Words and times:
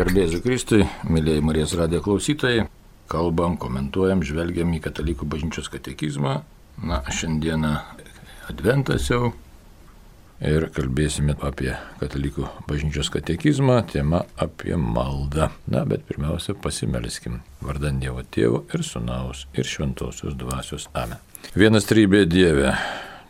Garbėsiu 0.00 0.38
Kristui, 0.40 0.84
mėlyjei 1.12 1.42
Marijos 1.44 1.74
radijo 1.76 2.00
klausytojai, 2.00 2.62
kalbam, 3.12 3.58
komentuojam, 3.60 4.22
žvelgiam 4.24 4.70
į 4.72 4.78
katalikų 4.86 5.26
bažnyčios 5.28 5.68
katekizmą. 5.68 6.38
Na, 6.80 7.02
šiandieną 7.04 7.74
adventas 8.48 9.10
jau 9.10 9.34
ir 10.40 10.70
kalbėsime 10.72 11.36
apie 11.44 11.74
katalikų 12.00 12.48
bažnyčios 12.70 13.12
katekizmą, 13.12 13.82
tema 13.92 14.22
apie 14.40 14.72
maldą. 14.80 15.50
Na, 15.68 15.84
bet 15.84 16.08
pirmiausia, 16.08 16.56
pasimelskim 16.56 17.42
vardant 17.60 18.00
Dievo 18.00 18.24
Tėvo 18.24 18.64
ir 18.72 18.86
Sūnaus 18.86 19.50
ir 19.52 19.68
Šventosios 19.68 20.38
Dvasios 20.40 20.88
Amen. 20.96 21.20
Vienas 21.52 21.84
trybė 21.92 22.24
Dieve, 22.24 22.72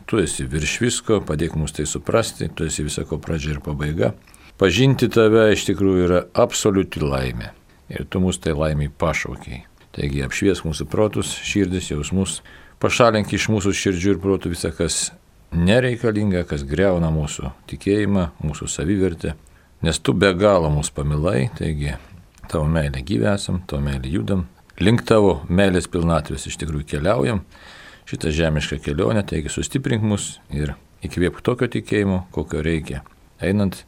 tu 0.06 0.22
esi 0.22 0.46
virš 0.46 0.78
visko, 0.86 1.18
padėk 1.26 1.58
mums 1.58 1.74
tai 1.74 1.90
suprasti, 1.90 2.46
tu 2.54 2.70
esi 2.70 2.86
visako 2.86 3.18
pradžia 3.18 3.56
ir 3.56 3.64
pabaiga. 3.66 4.14
Pažinti 4.60 5.06
tave 5.08 5.46
iš 5.54 5.62
tikrųjų 5.70 6.00
yra 6.04 6.18
absoliuti 6.36 7.00
laimė. 7.00 7.46
Ir 7.88 8.04
tu 8.12 8.20
mus 8.20 8.36
tai 8.44 8.52
laimiai 8.52 8.90
pašaukiai. 8.92 9.62
Taigi 9.96 10.20
apšvies 10.26 10.60
mūsų 10.66 10.84
protus, 10.92 11.30
širdis, 11.48 11.88
jausmus, 11.90 12.42
pašalink 12.82 13.32
iš 13.32 13.48
mūsų 13.48 13.72
širdžių 13.78 14.12
ir 14.12 14.20
protų 14.20 14.52
visą, 14.52 14.68
kas 14.76 15.14
nereikalinga, 15.56 16.44
kas 16.44 16.66
greuna 16.68 17.08
mūsų 17.14 17.54
tikėjimą, 17.72 18.26
mūsų 18.44 18.68
savivertę. 18.68 19.34
Nes 19.80 19.98
tu 19.98 20.12
be 20.12 20.28
galo 20.36 20.68
mus 20.68 20.92
pamilai, 20.92 21.48
taigi 21.56 21.96
tavo 22.52 22.68
meilė 22.68 23.00
gyvesam, 23.00 23.62
tavo 23.64 23.80
meilė 23.88 24.12
judam. 24.12 24.44
Link 24.80 25.06
tavo 25.08 25.38
meilės 25.48 25.88
pilnatvės 25.88 26.44
iš 26.52 26.60
tikrųjų 26.60 26.84
keliaujam. 26.94 27.46
Šitą 28.12 28.28
žemišką 28.36 28.82
kelionę, 28.84 29.24
taigi 29.24 29.48
sustiprink 29.52 30.04
mus 30.04 30.34
ir 30.52 30.76
įkvėpk 31.00 31.40
tokio 31.48 31.72
tikėjimo, 31.72 32.26
kokio 32.36 32.60
reikia. 32.60 33.06
Einant 33.40 33.86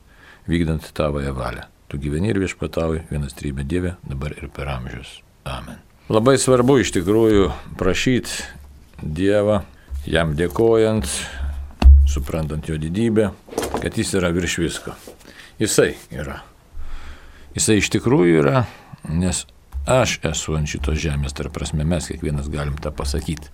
vykdant 0.49 0.93
tavoje 0.97 1.33
valią. 1.37 1.69
Tu 1.89 1.99
gyveni 2.01 2.33
ir 2.33 2.41
viešpatauji 2.41 3.05
vienas 3.11 3.37
trybė 3.37 3.67
Dieve, 3.69 3.97
dabar 4.09 4.33
ir 4.39 4.49
per 4.49 4.71
amžius. 4.73 5.21
Amen. 5.45 5.81
Labai 6.13 6.39
svarbu 6.41 6.79
iš 6.83 6.95
tikrųjų 6.97 7.51
prašyti 7.79 8.47
Dievą, 9.03 9.61
jam 10.07 10.33
dėkojant, 10.39 11.09
suprantant 12.09 12.69
jo 12.69 12.79
didybę, 12.81 13.31
kad 13.83 13.99
jis 13.99 14.15
yra 14.19 14.33
virš 14.35 14.59
visko. 14.63 14.95
Jisai 15.61 15.93
yra. 16.15 16.41
Jisai 17.53 17.79
iš 17.83 17.91
tikrųjų 17.93 18.41
yra, 18.41 18.65
nes 19.09 19.45
aš 19.85 20.17
esu 20.33 20.57
ant 20.57 20.71
šitos 20.71 20.97
žemės, 21.03 21.37
tarp 21.37 21.55
prasme 21.59 21.85
mes 21.85 22.09
kiekvienas 22.09 22.49
galim 22.53 22.79
tą 22.81 22.95
pasakyti. 22.95 23.53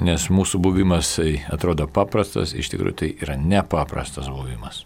Nes 0.00 0.28
mūsų 0.30 0.60
buvimas 0.62 1.16
tai 1.16 1.40
atrodo 1.50 1.88
paprastas, 1.90 2.52
iš 2.54 2.70
tikrųjų 2.74 2.96
tai 3.00 3.10
yra 3.24 3.40
nepaprastas 3.40 4.28
buvimas. 4.30 4.84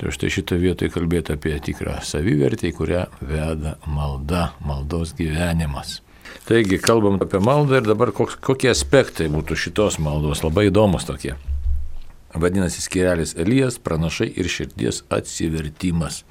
Tai 0.00 0.10
štai 0.14 0.30
šitą 0.32 0.56
vietą 0.58 0.88
kalbėti 0.90 1.34
apie 1.36 1.52
tikrą 1.62 2.00
savivertę, 2.06 2.70
į 2.70 2.76
kurią 2.78 3.04
veda 3.22 3.76
malda, 3.86 4.48
maldos 4.64 5.12
gyvenimas. 5.18 6.00
Taigi, 6.48 6.78
kalbam 6.82 7.20
apie 7.22 7.38
maldą 7.44 7.78
ir 7.78 7.86
dabar 7.86 8.10
koks, 8.16 8.38
kokie 8.42 8.72
aspektai 8.72 9.28
būtų 9.30 9.58
šitos 9.66 10.00
maldos, 10.02 10.42
labai 10.42 10.70
įdomus 10.70 11.06
tokie. 11.06 11.36
Vadinasi, 12.32 12.80
skirelis 12.80 13.36
Elijas, 13.36 13.76
pranašai 13.78 14.30
ir 14.40 14.48
širdies 14.48 15.02
atsivertimas. 15.12 16.22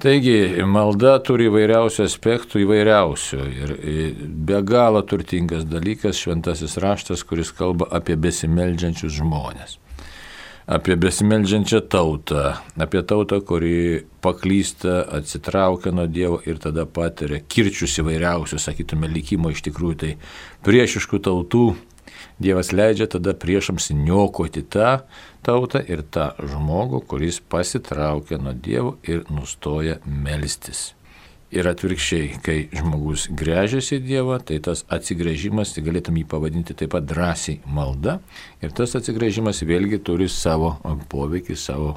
Taigi, 0.00 0.62
malda 0.64 1.18
turi 1.26 1.50
įvairiausių 1.50 2.06
aspektų, 2.06 2.62
įvairiausių 2.64 3.42
ir 3.50 3.74
be 4.48 4.62
galo 4.64 5.02
turtingas 5.04 5.66
dalykas 5.68 6.22
šventasis 6.22 6.78
raštas, 6.80 7.26
kuris 7.28 7.52
kalba 7.52 7.90
apie 8.00 8.16
besimeldžiančius 8.16 9.18
žmonės 9.18 9.79
apie 10.70 10.94
besimeldžiančią 10.96 11.80
tautą, 11.90 12.54
apie 12.78 13.02
tautą, 13.02 13.40
kuri 13.42 14.06
paklysta, 14.22 15.02
atsitraukia 15.18 15.90
nuo 15.92 16.06
Dievo 16.06 16.38
ir 16.46 16.60
tada 16.62 16.86
patiria 16.86 17.40
kirčius 17.42 17.98
įvairiausius, 17.98 18.68
sakytume, 18.68 19.10
likimo 19.10 19.50
iš 19.50 19.64
tikrųjų 19.66 19.96
tai 20.04 20.12
priešiškų 20.66 21.22
tautų. 21.26 21.64
Dievas 22.40 22.70
leidžia 22.72 23.08
tada 23.10 23.34
priešams 23.36 23.90
niokoti 23.96 24.62
tą 24.62 25.00
tautą 25.44 25.82
ir 25.82 26.04
tą 26.06 26.30
žmogų, 26.38 27.02
kuris 27.10 27.42
pasitraukia 27.42 28.38
nuo 28.38 28.54
Dievo 28.54 28.94
ir 29.02 29.26
nustoja 29.28 29.98
melstis. 30.06 30.92
Ir 31.50 31.66
atvirkščiai, 31.66 32.36
kai 32.46 32.58
žmogus 32.70 33.24
grežiasi 33.34 33.98
Dievą, 34.04 34.36
tai 34.46 34.60
tas 34.62 34.84
atsigrėžimas, 34.86 35.72
tai 35.74 35.82
galėtum 35.82 36.20
jį 36.20 36.28
pavadinti 36.30 36.76
taip 36.78 36.92
pat 36.94 37.08
drąsiai 37.10 37.58
malda. 37.66 38.20
Ir 38.62 38.70
tas 38.70 38.94
atsigrėžimas 38.94 39.64
vėlgi 39.66 39.98
turi 40.06 40.28
savo 40.30 40.76
poveikį, 41.10 41.56
savo 41.58 41.96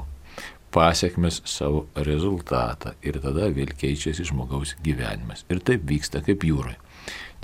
pasiekmes, 0.74 1.38
savo 1.46 1.84
rezultatą. 1.94 2.96
Ir 3.06 3.20
tada 3.22 3.46
vėl 3.54 3.70
keičiasi 3.78 4.26
žmogaus 4.26 4.74
gyvenimas. 4.82 5.46
Ir 5.46 5.62
taip 5.62 5.86
vyksta 5.86 6.24
kaip 6.26 6.42
jūroje. 6.42 6.74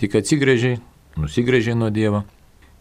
Tik 0.03 0.19
atsigrėžiai, 0.19 0.81
nusigrėžiai 1.21 1.78
nuo 1.78 1.92
Dievo. 1.94 2.25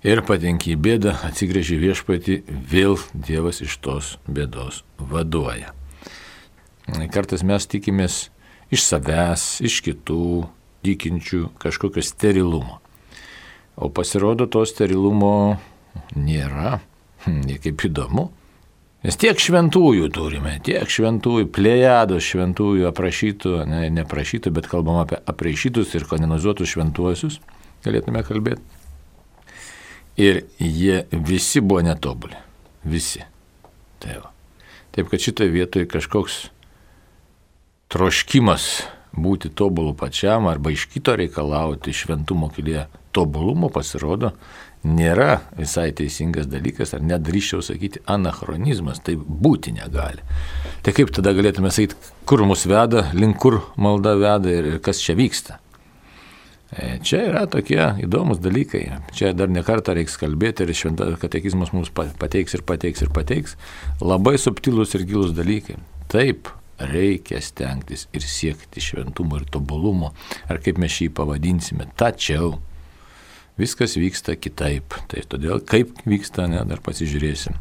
Ir 0.07 0.23
patenki 0.25 0.73
į 0.73 0.79
bėdą, 0.79 1.13
atsigrėžiai 1.27 1.77
viešpati, 1.83 2.41
vėl 2.47 2.97
Dievas 3.13 3.61
iš 3.61 3.77
tos 3.83 4.15
bėdos 4.25 4.81
vaduoja. 4.97 5.75
Kartais 7.13 7.43
mes 7.45 7.67
tikimės 7.69 8.29
iš 8.73 8.85
savęs, 8.85 9.45
iš 9.65 9.81
kitų 9.85 10.47
tikinčių 10.85 11.49
kažkokio 11.59 12.03
sterilumo. 12.05 12.79
O 13.79 13.89
pasirodo, 13.93 14.47
to 14.51 14.65
sterilumo 14.67 15.59
nėra, 16.15 16.79
hm, 17.25 17.41
niekaip 17.47 17.87
įdomu. 17.89 18.29
Nes 18.99 19.15
tiek 19.15 19.39
šventųjų 19.39 20.09
turime, 20.11 20.57
tiek 20.63 20.89
šventųjų, 20.91 21.47
plėjados 21.55 22.25
šventųjų 22.33 22.89
aprašytų, 22.89 23.53
ne, 23.69 23.85
neprašytų, 23.95 24.51
bet 24.57 24.67
kalbam 24.67 24.99
apie 24.99 25.21
aprašytus 25.23 25.95
ir 25.95 26.03
kanonizuotus 26.09 26.73
šventuosius, 26.73 27.39
galėtume 27.85 28.25
kalbėti. 28.27 28.59
Ir 30.19 30.41
jie 30.59 31.05
visi 31.15 31.63
buvo 31.63 31.85
netobuli. 31.87 32.35
Visi. 32.83 33.23
Tai 34.03 34.17
va. 34.19 34.33
Taip 34.91 35.07
kad 35.07 35.23
šitoje 35.23 35.53
vietoje 35.53 35.87
kažkoks 35.87 36.49
troškimas 37.89 38.69
būti 39.19 39.49
tobulu 39.49 39.95
pačiam 39.97 40.47
arba 40.47 40.71
iš 40.71 40.85
kito 40.93 41.15
reikalauti 41.17 41.93
šventumo 41.93 42.51
kelyje 42.53 42.85
tobulumo 43.11 43.71
pasirodo 43.73 44.35
nėra 44.85 45.41
visai 45.57 45.89
teisingas 45.95 46.47
dalykas, 46.47 46.93
ar 46.95 47.01
net 47.03 47.23
drįščiau 47.27 47.63
sakyti 47.65 48.03
anachronizmas, 48.07 49.01
tai 49.03 49.17
būti 49.17 49.73
negali. 49.75 50.23
Tai 50.85 50.93
kaip 50.95 51.11
tada 51.15 51.33
galėtume 51.35 51.71
sakyti, 51.73 51.97
kur 52.29 52.45
mus 52.47 52.63
veda, 52.69 53.09
link 53.13 53.39
kur 53.41 53.59
malda 53.75 54.15
veda 54.19 54.53
ir, 54.53 54.69
kas 54.83 55.01
čia 55.03 55.17
vyksta. 55.19 55.59
E, 56.69 56.99
čia 57.03 57.23
yra 57.31 57.43
tokie 57.49 57.81
įdomus 58.05 58.39
dalykai. 58.39 58.85
Čia 59.17 59.33
dar 59.33 59.51
ne 59.51 59.65
kartą 59.65 59.97
reiks 59.97 60.15
kalbėti 60.21 60.63
ir 60.63 60.75
šventas 60.77 61.17
katekizmas 61.19 61.73
mums 61.73 61.91
pateiks 61.91 62.55
ir 62.55 62.63
pateiks 62.63 63.03
ir 63.03 63.11
pateiks. 63.11 63.57
Labai 63.99 64.37
subtilus 64.39 64.95
ir 64.95 65.07
gilus 65.09 65.33
dalykai. 65.35 65.79
Taip, 66.13 66.47
reikia 66.79 67.41
stengtis 67.43 68.07
ir 68.15 68.25
siekti 68.25 68.83
šventumo 68.83 69.39
ir 69.39 69.45
tobulumo, 69.51 70.13
ar 70.47 70.61
kaip 70.63 70.79
mes 70.81 70.93
šį 70.95 71.11
pavadinsime. 71.17 71.89
Tačiau 71.99 72.57
viskas 73.59 73.97
vyksta 73.99 74.37
kitaip. 74.39 74.95
Tai 75.11 75.23
todėl 75.29 75.63
kaip 75.67 75.99
vyksta, 76.07 76.47
ne, 76.51 76.63
dar 76.69 76.81
pasižiūrėsim. 76.85 77.57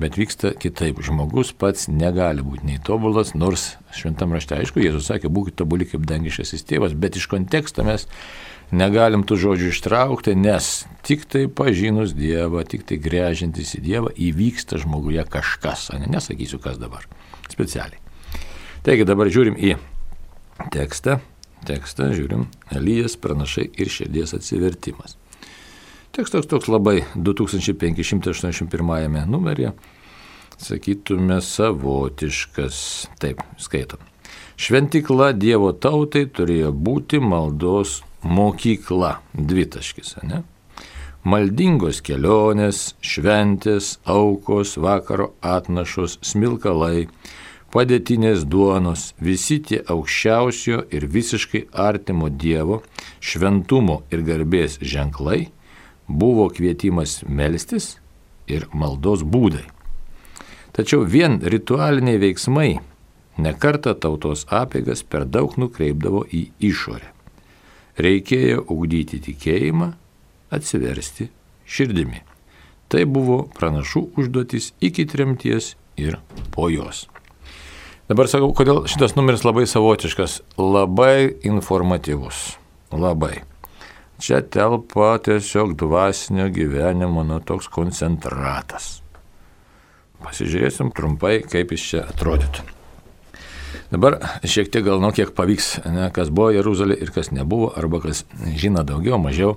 Bet 0.00 0.16
vyksta 0.16 0.54
kitaip. 0.56 1.02
Žmogus 1.04 1.52
pats 1.56 1.88
negali 1.92 2.44
būti 2.44 2.68
nei 2.68 2.80
tobulas, 2.80 3.34
nors 3.36 3.74
šventam 3.96 4.32
rašte 4.32 4.56
aišku, 4.56 4.80
Jėzus 4.80 5.10
sakė, 5.10 5.28
būkite 5.32 5.60
tobuli 5.60 5.88
kaip 5.88 6.06
dangiškasis 6.08 6.64
tėvas, 6.68 6.96
bet 6.96 7.20
iš 7.20 7.28
konteksto 7.32 7.84
mes 7.84 8.08
negalim 8.72 9.26
tų 9.28 9.36
žodžių 9.44 9.68
ištraukti, 9.74 10.36
nes 10.38 10.72
tik 11.04 11.26
tai 11.28 11.44
pažinus 11.52 12.16
Dievą, 12.16 12.64
tik 12.64 12.88
tai 12.88 12.96
grežintis 13.04 13.76
į 13.76 13.84
Dievą 13.84 14.14
įvyksta 14.16 14.80
žmoguje 14.80 15.26
kažkas, 15.28 15.90
ne, 16.00 16.08
nesakysiu 16.16 16.62
kas 16.62 16.80
dabar, 16.80 17.04
specialiai. 17.52 18.01
Taigi 18.82 19.04
dabar 19.06 19.28
žiūrim 19.30 19.54
į 19.62 19.76
tekstą. 20.74 21.20
Tekstą 21.62 22.08
žiūrim 22.16 22.48
Elijas, 22.74 23.14
pranašai 23.14 23.68
ir 23.78 23.86
širdies 23.86 24.34
atsivertimas. 24.34 25.14
Tekstas 26.12 26.46
toks 26.50 26.68
labai 26.68 27.04
2581 27.14 29.26
numeryje, 29.30 29.72
sakytume, 30.58 31.40
savotiškas. 31.40 33.06
Taip, 33.22 33.38
skaitom. 33.56 33.98
Šventikla 34.58 35.32
Dievo 35.32 35.72
tautai 35.72 36.26
turėjo 36.26 36.72
būti 36.74 37.20
maldos 37.22 38.02
mokykla. 38.26 39.22
Dvitaškis, 39.32 40.16
ne? 40.26 40.42
Maldingos 41.22 42.02
kelionės, 42.02 42.98
šventės, 42.98 44.02
aukos, 44.10 44.74
vakaro 44.74 45.38
atnašos, 45.38 46.18
smilkalai, 46.26 47.06
padėtinės 47.72 48.44
duonos, 48.44 49.12
visi 49.18 49.58
tie 49.64 49.80
aukščiausio 49.88 50.84
ir 50.92 51.08
visiškai 51.08 51.66
artimo 51.72 52.28
Dievo, 52.28 52.82
šventumo 53.20 54.02
ir 54.12 54.24
garbės 54.26 54.78
ženklai 54.80 55.48
buvo 56.08 56.48
kvietimas 56.52 57.22
melstis 57.26 57.96
ir 58.46 58.68
maldos 58.72 59.24
būdai. 59.24 59.64
Tačiau 60.72 61.04
vien 61.04 61.38
ritualiniai 61.40 62.20
veiksmai 62.20 62.80
nekarta 63.40 63.94
tautos 63.94 64.44
apėgas 64.48 65.04
per 65.04 65.24
daug 65.24 65.56
nukreipdavo 65.60 66.24
į 66.28 66.46
išorę. 66.68 67.08
Reikėjo 68.00 68.64
ugdyti 68.72 69.20
tikėjimą, 69.20 69.92
atsiversti 70.52 71.28
širdimi. 71.68 72.22
Tai 72.88 73.04
buvo 73.08 73.44
pranašų 73.56 74.06
užduotis 74.20 74.72
iki 74.80 75.08
tremties 75.08 75.74
ir 76.00 76.20
po 76.52 76.68
jos. 76.72 77.06
Dabar 78.12 78.28
sakau, 78.28 78.50
kodėl 78.52 78.82
šitas 78.92 79.14
numeris 79.16 79.40
labai 79.40 79.62
savotiškas, 79.64 80.42
labai 80.60 81.32
informatyvus. 81.48 82.58
Labai. 82.92 83.38
Čia 84.20 84.42
telpa 84.44 85.14
tiesiog 85.24 85.72
dvasinio 85.80 86.50
gyvenimo, 86.52 87.22
nu 87.24 87.38
toks 87.40 87.70
koncentratas. 87.72 88.98
Pasižiūrėsim 90.20 90.90
trumpai, 90.92 91.38
kaip 91.54 91.72
jis 91.72 91.86
čia 91.86 92.02
atrodytų. 92.10 92.66
Dabar 93.94 94.18
šiek 94.44 94.68
tiek 94.68 94.84
gal, 94.84 95.00
nu, 95.00 95.08
kiek 95.16 95.32
pavyks, 95.32 95.70
ne, 95.88 96.10
kas 96.12 96.28
buvo 96.28 96.50
Jeruzalė 96.52 96.98
ir 97.00 97.14
kas 97.16 97.32
nebuvo, 97.32 97.70
arba 97.80 98.02
kas 98.04 98.26
žino 98.60 98.84
daugiau, 98.84 99.16
mažiau 99.22 99.56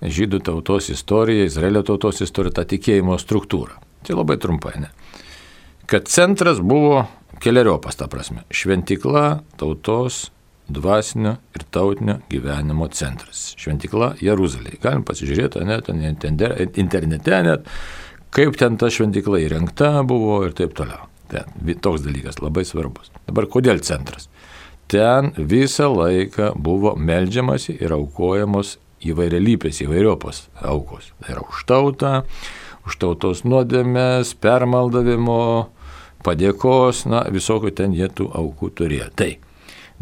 žydų 0.00 0.40
tautos 0.48 0.88
istoriją, 0.96 1.50
Izraelio 1.50 1.84
tautos 1.84 2.24
istoriją, 2.24 2.56
tą 2.56 2.64
tikėjimo 2.72 3.20
struktūrą. 3.20 3.76
Tai 4.08 4.16
labai 4.22 4.40
trumpai, 4.40 4.78
ne. 4.86 4.90
Kad 5.86 6.08
centras 6.08 6.64
buvo 6.64 7.04
keliariopas, 7.42 7.98
ta 8.00 8.08
prasme. 8.10 8.44
Šventikla 8.50 9.40
tautos 9.60 10.30
dvasinio 10.68 11.36
ir 11.54 11.64
tautinio 11.70 12.18
gyvenimo 12.30 12.88
centras. 12.92 13.52
Šventikla 13.60 14.14
Jeruzalėje. 14.22 14.80
Galim 14.82 15.04
pasižiūrėti, 15.06 15.62
net 15.66 15.90
internete 16.78 17.42
net, 17.46 17.68
kaip 18.34 18.56
ten 18.58 18.78
ta 18.80 18.90
šventikla 18.90 19.40
įrengta 19.44 20.00
buvo 20.06 20.42
ir 20.46 20.56
taip 20.58 20.74
toliau. 20.78 21.06
Ten, 21.30 21.46
toks 21.82 22.04
dalykas 22.06 22.38
labai 22.38 22.62
svarbus. 22.66 23.10
Dabar 23.26 23.48
kodėl 23.50 23.80
centras? 23.82 24.28
Ten 24.86 25.32
visą 25.34 25.88
laiką 25.90 26.52
buvo 26.62 26.94
melžiamasi 26.94 27.74
ir 27.82 27.94
aukojamos 27.96 28.76
įvairialypės, 29.06 29.82
įvairiopos 29.82 30.44
aukos. 30.62 31.10
Tai 31.20 31.34
yra 31.34 31.42
už 31.42 31.64
tautą, 31.66 32.12
už 32.86 32.98
tautos 33.02 33.42
nuodėmės, 33.42 34.36
permaldavimo, 34.38 35.66
padėkos, 36.26 37.04
na, 37.10 37.24
visokių 37.32 37.72
ten 37.78 37.94
jie 37.96 38.08
tų 38.10 38.28
aukų 38.34 38.70
turėjo. 38.78 39.10
Tai 39.18 39.30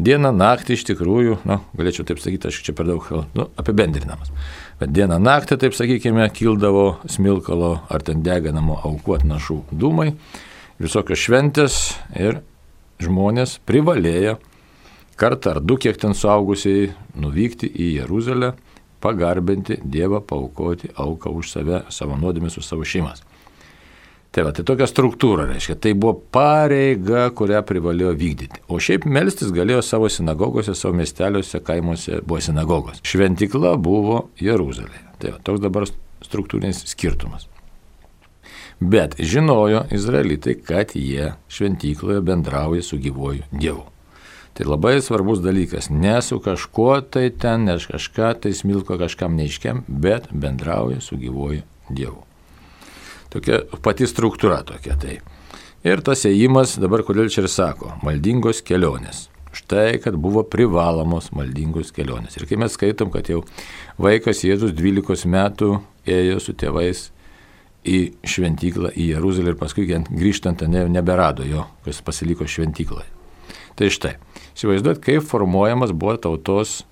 dieną, 0.01 0.31
naktį 0.35 0.75
iš 0.75 0.85
tikrųjų, 0.89 1.37
na, 1.47 1.59
galėčiau 1.77 2.07
taip 2.07 2.19
sakyti, 2.23 2.49
aš 2.49 2.63
čia 2.65 2.75
per 2.75 2.89
daug 2.89 3.05
nu, 3.37 3.47
apibendrinamas. 3.61 4.33
Bet 4.81 4.91
dieną, 4.95 5.19
naktį, 5.23 5.59
taip 5.61 5.77
sakykime, 5.77 6.25
kildavo 6.35 6.97
smilkalo 7.11 7.77
ar 7.87 8.03
ten 8.03 8.25
deginamo 8.25 8.81
aukų 8.89 9.19
atnašų 9.19 9.61
dūmai, 9.71 10.11
visokios 10.81 11.21
šventės 11.21 11.79
ir 12.17 12.41
žmonės 13.03 13.59
privalėjo 13.67 14.37
kartą 15.19 15.55
ar 15.55 15.61
du, 15.63 15.77
kiek 15.79 15.97
ten 15.99 16.15
suaugusiai, 16.17 16.89
nuvykti 17.15 17.69
į 17.71 17.91
Jeruzalę 18.01 18.53
pagarbinti 19.03 19.79
Dievą, 19.83 20.19
paukoti 20.25 20.91
auką 20.95 21.31
už 21.39 21.51
save, 21.53 21.83
savo 21.93 22.17
nuodėmės, 22.19 22.57
už 22.59 22.67
savo 22.67 22.87
šeimas. 22.87 23.23
Tai 24.35 24.43
va, 24.43 24.51
tai 24.51 24.65
tokia 24.67 24.83
struktūra 24.89 25.45
reiškia, 25.47 25.77
tai 25.79 25.93
buvo 25.95 26.17
pareiga, 26.35 27.29
kurią 27.31 27.61
privalėjo 27.63 28.09
vykdyti. 28.19 28.65
O 28.67 28.81
šiaip 28.83 29.05
melstis 29.07 29.53
galėjo 29.55 29.79
savo 29.87 30.09
sinagogose, 30.11 30.75
savo 30.75 30.97
miesteliuose, 30.99 31.61
kaimuose 31.63 32.19
buvo 32.19 32.41
sinagogos. 32.43 32.99
Šventikla 33.07 33.77
buvo 33.79 34.25
Jeruzalėje. 34.43 35.05
Tai 35.21 35.31
va, 35.37 35.39
toks 35.39 35.63
dabar 35.63 35.87
struktūrinis 36.27 36.83
skirtumas. 36.91 37.47
Bet 38.83 39.15
žinojo 39.23 39.85
izraelitai, 39.95 40.57
kad 40.59 40.91
jie 40.99 41.31
šventykloje 41.47 42.19
bendrauja 42.27 42.83
su 42.83 42.99
gyvoju 42.99 43.47
Dievu. 43.55 43.87
Tai 44.55 44.67
labai 44.67 44.97
svarbus 44.99 45.39
dalykas. 45.39 45.87
Ne 45.87 46.19
su 46.19 46.43
kažkuo 46.43 46.99
tai 47.07 47.29
ten, 47.31 47.69
ne 47.71 47.79
kažką 47.79 48.35
tai 48.43 48.51
smilko 48.51 48.99
kažkam 48.99 49.39
neiškiam, 49.39 49.85
bet 49.87 50.27
bendrauja 50.31 50.99
su 50.99 51.15
gyvoju 51.15 51.63
Dievu. 51.87 52.25
Tokia 53.35 53.61
pati 53.83 54.07
struktūra 54.07 54.61
tokia 54.67 54.95
tai. 54.99 55.19
Ir 55.85 56.01
tas 56.05 56.23
ėjimas, 56.25 56.77
dabar 56.81 57.03
kodėl 57.05 57.27
čia 57.29 57.43
ir 57.43 57.49
sako, 57.51 57.91
maldingos 58.05 58.63
kelionės. 58.65 59.27
Štai, 59.55 59.99
kad 60.03 60.17
buvo 60.19 60.41
privalomos 60.47 61.29
maldingos 61.35 61.93
kelionės. 61.95 62.39
Ir 62.39 62.47
kai 62.49 62.57
mes 62.59 62.73
skaitom, 62.75 63.11
kad 63.13 63.29
jau 63.31 63.43
vaikas 64.01 64.43
Jėzus 64.43 64.73
12 64.75 65.29
metų 65.31 65.75
ėjo 66.09 66.39
su 66.43 66.55
tėvais 66.57 67.09
į 67.85 67.99
šventyklą, 68.25 68.95
į 68.97 69.11
Jeruzalę 69.13 69.53
ir 69.53 69.59
paskui 69.59 69.85
grįžtant 69.85 70.65
ne, 70.67 70.87
neberado 70.91 71.45
jo, 71.45 71.67
kas 71.85 72.01
pasiliko 72.03 72.47
šventykloje. 72.49 73.11
Tai 73.75 73.91
štai, 73.91 74.15
Įsivaizduot, 74.55 75.01
kaip 75.03 75.25
formuojamas 75.27 75.91
buvo 75.91 76.15
tautos 76.15 76.85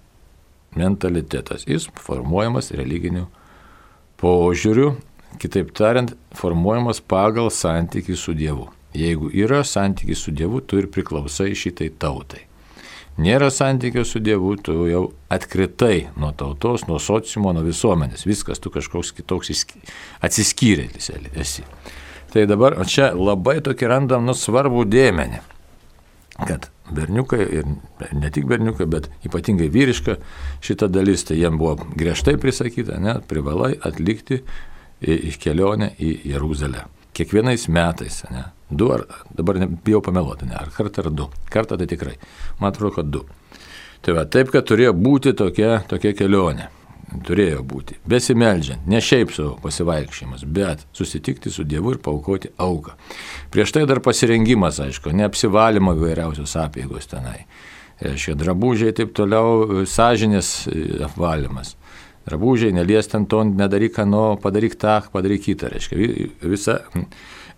mentalitetas. 0.76 1.64
Jis 1.64 1.86
formuojamas 2.04 2.74
religiniu 2.76 3.30
požiūriu, 4.20 4.90
kitaip 5.40 5.74
tariant, 5.78 6.14
formuojamas 6.38 7.02
pagal 7.02 7.52
santykį 7.54 8.18
su 8.20 8.36
Dievu. 8.38 8.70
Jeigu 8.94 9.32
yra 9.34 9.64
santykis 9.66 10.22
su 10.22 10.34
Dievu, 10.36 10.62
tu 10.62 10.78
ir 10.82 10.90
priklausai 10.94 11.54
šitai 11.58 11.90
tautai. 12.00 12.44
Nėra 13.18 13.52
santykio 13.54 14.02
su 14.10 14.22
Dievu, 14.26 14.56
tu 14.58 14.88
jau 14.90 15.04
atkritai 15.34 16.08
nuo 16.18 16.32
tautos, 16.38 16.88
nuo 16.90 16.98
sociumo, 17.02 17.54
nuo 17.54 17.62
visuomenės. 17.66 18.26
Viskas 18.26 18.62
tu 18.62 18.72
kažkoks 18.74 19.14
kitoks 19.20 19.66
atsiskyrėlis 20.26 21.12
esi. 21.38 21.66
Tai 22.34 22.48
dabar 22.50 22.80
čia 22.90 23.12
labai 23.14 23.60
tokį 23.62 23.90
randam 23.92 24.26
nusvarbų 24.26 24.88
dėmenį, 24.90 25.44
kad 26.50 26.72
berniukai 26.90 27.44
ir 27.60 27.68
ne 28.18 28.32
tik 28.34 28.48
berniukai, 28.50 28.88
bet 28.90 29.10
ypatingai 29.26 29.70
vyriška 29.70 30.18
šita 30.66 30.90
dalis, 30.90 31.28
tai 31.30 31.38
jiem 31.38 31.60
buvo 31.62 31.78
griežtai 31.94 32.34
prisakyta, 32.42 32.98
ne, 32.98 33.20
privalai 33.30 33.76
atlikti 33.78 34.42
į, 35.04 35.36
kelionę 35.42 35.94
į 36.00 36.16
Jeruzalę. 36.34 36.88
Kiekvienais 37.14 37.68
metais, 37.70 38.24
ne, 38.34 38.48
du 38.74 38.90
ar, 38.96 39.06
dabar 39.38 39.60
bijau 39.86 40.02
pameluoti, 40.02 40.48
ne, 40.50 40.58
ar 40.58 40.72
kartą 40.74 41.06
ar 41.06 41.12
du. 41.14 41.30
Kartą 41.54 41.78
tai 41.78 41.90
tikrai. 41.90 42.16
Man 42.60 42.72
atrodo, 42.72 42.96
kad 42.98 43.12
du. 43.14 43.26
Tai 44.04 44.16
va, 44.18 44.26
taip, 44.26 44.50
kad 44.52 44.66
turėjo 44.68 44.96
būti 44.98 45.36
tokia, 45.38 45.78
tokia 45.88 46.16
kelionė 46.18 46.72
turėjo 47.22 47.62
būti. 47.68 47.98
Besimeldžiant, 48.10 48.88
ne 48.90 49.02
šiaip 49.04 49.34
savo 49.36 49.54
pasivaikščiojimas, 49.64 50.46
bet 50.56 50.86
susitikti 50.96 51.52
su 51.54 51.66
Dievu 51.68 51.94
ir 51.94 52.02
paukoti 52.04 52.50
auką. 52.62 52.96
Prieš 53.54 53.76
tai 53.76 53.86
dar 53.90 54.02
pasirengimas, 54.04 54.80
aišku, 54.84 55.14
neapsivalymo 55.14 55.96
įvairiausios 55.98 56.56
apėgos 56.64 57.10
tenai. 57.12 57.44
Šie 58.20 58.34
drabužiai 58.36 58.96
taip 58.96 59.14
toliau, 59.16 59.84
sąžinės 59.88 60.54
apvalymas. 61.06 61.76
Drabužiai, 62.28 62.74
nelies 62.76 63.10
ten 63.12 63.28
to, 63.28 63.44
nedaryk 63.44 63.98
ką, 63.98 64.08
padaryk 64.44 64.78
tą, 64.80 65.02
padaryk 65.12 65.44
kitą. 65.50 65.72
Reiškia, 65.74 66.30
visa 66.48 66.80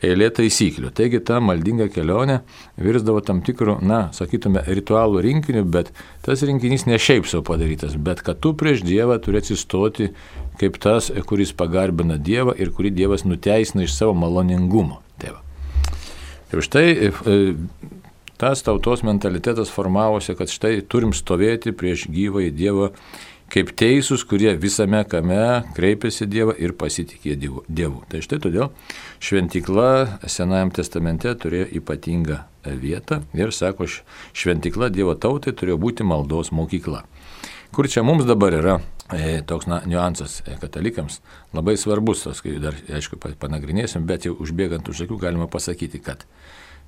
eilė 0.04 0.30
taisyklių. 0.36 0.92
Taigi 0.96 1.22
ta 1.26 1.40
maldinga 1.44 1.88
kelionė 1.94 2.40
virsdavo 2.82 3.22
tam 3.26 3.42
tikrų, 3.46 3.78
na, 3.86 4.10
sakytume, 4.16 4.64
ritualų 4.68 5.22
rinkiniu, 5.26 5.64
bet 5.70 5.92
tas 6.26 6.44
rinkinys 6.46 6.86
ne 6.90 7.00
šiaip 7.02 7.28
savo 7.30 7.46
padarytas, 7.52 7.96
bet 7.96 8.24
kad 8.26 8.42
tu 8.44 8.56
prieš 8.58 8.84
Dievą 8.86 9.18
turi 9.24 9.42
atsistoti 9.42 10.12
kaip 10.60 10.80
tas, 10.84 11.12
kuris 11.28 11.54
pagarbina 11.56 12.20
Dievą 12.22 12.56
ir 12.58 12.72
kurį 12.76 12.94
Dievas 12.96 13.26
nuteisina 13.28 13.86
iš 13.86 13.96
savo 13.96 14.16
maloningumo. 14.18 15.02
Tėva. 15.22 15.42
Ir 16.54 16.64
štai 16.64 16.88
e, 16.92 17.12
tas 18.40 18.64
tautos 18.66 19.04
mentalitetas 19.08 19.72
formavosi, 19.74 20.36
kad 20.38 20.52
štai 20.52 20.78
turim 20.88 21.16
stovėti 21.16 21.76
prieš 21.76 22.08
gyvąjį 22.12 22.52
Dievą 22.56 22.92
kaip 23.54 23.72
teisūs, 23.78 24.25
kurie 24.28 24.54
visame 24.60 25.04
kame 25.10 25.64
kreipiasi 25.78 26.28
Dievą 26.30 26.56
ir 26.60 26.74
pasitikė 26.78 27.36
Dievu. 27.38 28.02
Tai 28.10 28.22
štai 28.25 28.40
todėl 28.44 28.72
šventikla 29.24 30.20
Senajam 30.28 30.74
testamente 30.75 31.32
turėjo 31.40 31.70
ypatingą 31.80 32.42
vietą 32.82 33.22
ir 33.38 33.54
sako, 33.54 33.88
šventikla 34.34 34.90
Dievo 34.94 35.16
tautai 35.16 35.54
turėjo 35.54 35.80
būti 35.82 36.08
maldos 36.08 36.52
mokykla. 36.56 37.06
Kur 37.75 37.90
čia 37.92 38.06
mums 38.08 38.25
dabar 38.25 38.56
yra 38.56 38.75
e, 39.12 39.42
toks 39.46 39.68
na, 39.68 39.82
niuansas 39.86 40.40
e, 40.46 40.56
katalikams 40.62 41.20
labai 41.54 41.75
svarbus, 41.78 42.24
tos, 42.24 42.40
kai 42.46 42.56
dar, 42.64 42.78
aišku, 42.88 43.20
panagrinėsim, 43.42 44.06
bet 44.08 44.30
jau 44.30 44.36
užbėgant 44.40 44.88
už 44.90 45.06
akių 45.06 45.20
galima 45.20 45.50
pasakyti, 45.52 46.00
kad 46.04 46.24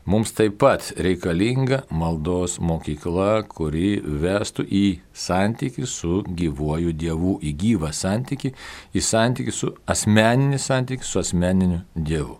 Mums 0.07 0.31
taip 0.31 0.53
pat 0.61 0.93
reikalinga 1.03 1.81
maldos 1.91 2.53
mokykla, 2.63 3.41
kuri 3.51 3.97
vestų 3.99 4.63
į 4.63 4.83
santyki 5.11 5.83
su 5.83 6.21
gyvuoju 6.27 6.93
Dievu, 6.95 7.33
į 7.43 7.51
gyvą 7.63 7.89
santyki, 7.91 8.53
į 8.95 9.03
santyki 9.03 9.51
su 9.51 9.73
asmeninį 9.83 10.61
santyki 10.63 11.03
su 11.03 11.19
asmeniniu 11.19 11.81
Dievu. 11.91 12.37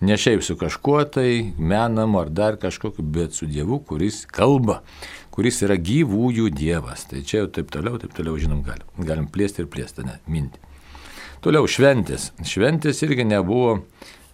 Ne 0.00 0.16
šiaip 0.16 0.40
su 0.40 0.56
kažkuo 0.56 1.02
tai 1.12 1.52
menamu 1.58 2.22
ar 2.22 2.32
dar 2.32 2.56
kažkokiu, 2.62 3.04
bet 3.04 3.36
su 3.36 3.44
Dievu, 3.44 3.82
kuris 3.84 4.22
kalba, 4.24 4.80
kuris 5.28 5.60
yra 5.68 5.76
gyvųjų 5.76 6.48
Dievas. 6.56 7.04
Tai 7.12 7.20
čia 7.20 7.42
jau 7.42 7.52
taip 7.52 7.68
toliau, 7.76 8.00
taip 8.00 8.16
toliau 8.16 8.40
žinom, 8.40 8.64
galim, 8.64 8.88
galim 8.96 9.28
plėsti 9.28 9.66
ir 9.66 9.68
plėsti, 9.68 10.08
ne, 10.08 10.16
mintį. 10.24 10.64
Toliau 11.44 11.68
šventės. 11.68 12.30
Šventės 12.44 13.04
irgi 13.04 13.24
nebuvo 13.24 13.78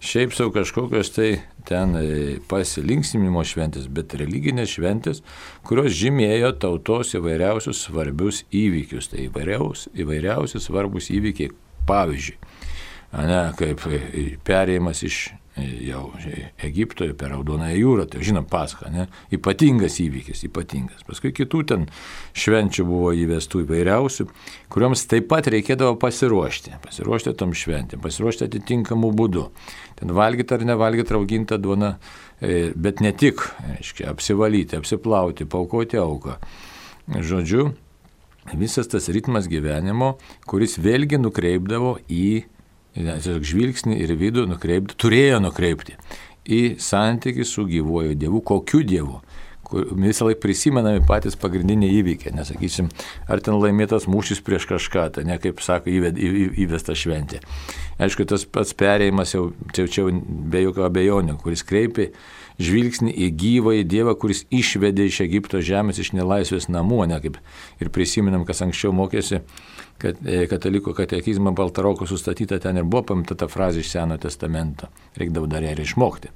šiaip 0.03 0.33
savo 0.35 0.51
kažkokios 0.55 1.11
tai 1.15 1.29
ten 1.67 1.95
e, 1.99 2.07
pasilinksminimo 2.49 3.43
šventės, 3.47 3.87
bet 3.91 4.15
religinės 4.19 4.77
šventės, 4.77 5.23
kurios 5.67 5.95
žymėjo 5.97 6.53
tautos 6.61 7.15
įvairiausius 7.17 7.85
svarbius 7.87 8.43
įvykius. 8.55 9.11
Tai 9.11 9.25
įvairiaus, 9.27 9.87
įvairiausi 9.97 10.61
svarbus 10.63 11.11
įvykiai. 11.13 11.53
Pavyzdžiui, 11.87 12.35
ne, 13.15 13.41
kaip 13.55 13.85
e, 13.87 14.25
perėjimas 14.47 15.05
iš 15.07 15.19
jau 15.57 16.11
Egiptoje 16.63 17.15
per 17.17 17.31
Raudonąją 17.33 17.77
jūrą, 17.77 18.05
tai 18.11 18.21
žinom, 18.25 18.45
Pascha, 18.49 18.89
ne? 18.93 19.07
ypatingas 19.33 19.97
įvykis, 20.03 20.43
ypatingas. 20.47 21.03
Paskui 21.07 21.31
kitų 21.35 21.63
ten 21.71 21.87
švenčių 22.37 22.85
buvo 22.87 23.13
įvestų 23.17 23.63
įvairiausių, 23.65 24.27
kuriuoms 24.73 25.05
taip 25.09 25.29
pat 25.31 25.49
reikėdavo 25.53 25.97
pasiruošti, 26.01 26.77
pasiruošti 26.85 27.33
tom 27.39 27.55
šventėm, 27.57 28.01
pasiruošti 28.03 28.47
atitinkamų 28.47 29.11
būdų. 29.17 29.47
Ten 29.97 30.13
valgyti 30.17 30.57
ar 30.57 30.65
nevalgyti 30.69 31.15
raugintą 31.15 31.57
duoną, 31.61 31.95
e, 32.41 32.69
bet 32.75 33.01
ne 33.01 33.13
tik, 33.17 33.41
reiškia, 33.65 34.11
apsivalyti, 34.13 34.77
apsiplauti, 34.77 35.49
paukoti 35.49 35.97
auką. 36.01 36.37
Žodžiu, 37.07 37.71
visas 38.59 38.91
tas 38.91 39.09
ritmas 39.09 39.49
gyvenimo, 39.49 40.17
kuris 40.45 40.77
vėlgi 40.79 41.19
nukreipdavo 41.21 41.97
į 42.11 42.45
tiesiog 42.97 43.45
žvilgsnį 43.45 43.99
ir 44.03 44.15
vidų 44.17 44.47
nukreipti, 44.49 44.97
turėjo 44.99 45.41
nukreipti 45.43 45.97
į 46.47 46.61
santykių 46.81 47.45
su 47.45 47.67
gyvuoju 47.67 48.15
Dievu, 48.19 48.41
kokiu 48.45 48.83
Dievu. 48.87 49.19
Visą 49.67 50.29
laiką 50.29 50.39
prisimenami 50.39 51.01
patys 51.03 51.35
pagrindiniai 51.35 51.97
įvykiai, 51.99 52.31
nesakysim, 52.37 52.87
ar 53.27 53.41
ten 53.43 53.57
laimėtas 53.59 54.05
mūšis 54.07 54.39
prieš 54.39 54.63
kažką, 54.69 55.09
tai 55.17 55.25
ne 55.27 55.35
kaip 55.43 55.59
sako 55.59 55.91
įvesta 55.91 56.95
šventė. 56.95 57.41
Aišku, 57.99 58.23
tas 58.31 58.45
pats 58.47 58.71
perėjimas 58.79 59.35
jau, 59.35 59.49
čia 59.75 59.89
jau 59.89 60.07
be 60.23 60.63
jokio 60.63 60.87
abejonių, 60.87 61.35
kuris 61.43 61.65
kreipia 61.67 62.13
žvilgsnį 62.63 63.11
į 63.11 63.27
gyvąjį 63.43 63.83
Dievą, 63.91 64.15
kuris 64.15 64.45
išvedė 64.47 65.09
iš 65.09 65.19
Egipto 65.27 65.59
žemės, 65.59 65.99
iš 65.99 66.13
nelaisvės 66.15 66.71
namų, 66.71 67.03
ne 67.11 67.19
kaip 67.25 67.41
ir 67.83 67.91
prisimenam, 67.91 68.47
kas 68.47 68.63
anksčiau 68.63 68.95
mokėsi 68.95 69.43
kad 70.01 70.19
e, 70.25 70.45
katalikų 70.49 70.93
katekizmą 70.97 71.53
Baltaroko 71.57 72.07
sustatyta 72.09 72.59
ten 72.61 72.79
ir 72.79 72.87
buvo 72.87 73.03
pamta 73.13 73.37
ta 73.37 73.49
frazė 73.51 73.83
iš 73.83 73.93
Seno 73.95 74.17
testamento. 74.21 74.91
Reikdavo 75.17 75.49
dar 75.49 75.65
ją 75.65 75.73
ir 75.73 75.83
išmokti. 75.85 76.33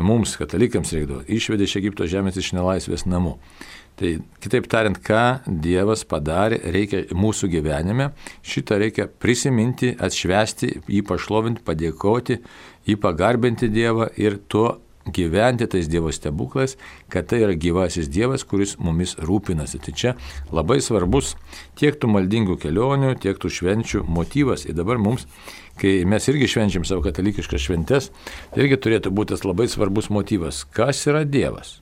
Mums, 0.00 0.38
katalikams, 0.40 0.94
reikdavo 0.96 1.20
išvedė 1.28 1.66
iš 1.68 1.76
Egipto 1.82 2.06
žemės 2.08 2.38
iš 2.40 2.54
nelaisvės 2.56 3.04
namų. 3.04 3.34
Tai 4.00 4.12
kitaip 4.40 4.68
tariant, 4.72 4.96
ką 5.04 5.42
Dievas 5.60 6.06
padarė, 6.08 6.62
reikia 6.72 7.02
mūsų 7.12 7.50
gyvenime, 7.52 8.08
šitą 8.40 8.78
reikia 8.80 9.04
prisiminti, 9.04 9.92
atšvesti, 10.00 10.70
jį 10.88 11.02
pašlovinti, 11.10 11.64
padėkoti, 11.66 12.38
jį 12.88 12.96
pagarbinti 13.02 13.68
Dievą 13.68 14.08
ir 14.16 14.38
tuo 14.48 14.78
gyventi 15.06 15.66
tais 15.66 15.88
Dievo 15.90 16.12
stebuklais, 16.12 16.76
kad 17.10 17.26
tai 17.30 17.42
yra 17.42 17.56
gyvasis 17.58 18.10
Dievas, 18.12 18.44
kuris 18.46 18.76
mumis 18.78 19.16
rūpinasi. 19.18 19.80
Tai 19.82 19.94
čia 19.98 20.14
labai 20.54 20.80
svarbus 20.84 21.34
tiek 21.78 21.98
tų 21.98 22.12
maldingų 22.14 22.58
kelionių, 22.62 23.16
tiek 23.22 23.38
tų 23.40 23.50
švenčių 23.58 24.04
motyvas. 24.06 24.66
Ir 24.68 24.78
dabar 24.78 25.00
mums, 25.02 25.26
kai 25.80 26.02
mes 26.08 26.28
irgi 26.30 26.50
švenčiam 26.54 26.86
savo 26.88 27.04
katalikiškas 27.06 27.66
šventes, 27.66 28.10
tai 28.52 28.66
irgi 28.66 28.80
turėtų 28.84 29.14
būti 29.14 29.34
tas 29.34 29.46
labai 29.48 29.68
svarbus 29.70 30.10
motyvas. 30.12 30.64
Kas 30.70 31.02
yra 31.10 31.24
Dievas? 31.26 31.80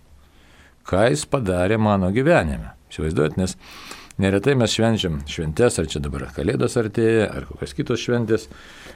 Ką 0.88 1.10
jis 1.10 1.26
padarė 1.28 1.76
mano 1.78 2.08
gyvenime? 2.14 2.72
Įsivaizduojat, 2.90 3.36
nes 3.38 3.54
neretai 4.20 4.56
mes 4.58 4.72
švenčiam 4.74 5.20
šventes, 5.30 5.76
ar 5.78 5.90
čia 5.90 6.00
dabar 6.02 6.26
Kalėdos 6.34 6.74
artėja, 6.80 7.28
ar 7.30 7.46
kokios 7.46 7.76
kitos 7.76 8.02
šventės, 8.02 8.48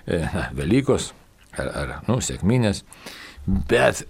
e, 0.06 0.24
na, 0.24 0.48
Velykos, 0.56 1.12
ar, 1.54 1.70
ar 1.70 1.92
nu, 2.08 2.18
sėkminės. 2.24 2.82
Bet 3.46 4.02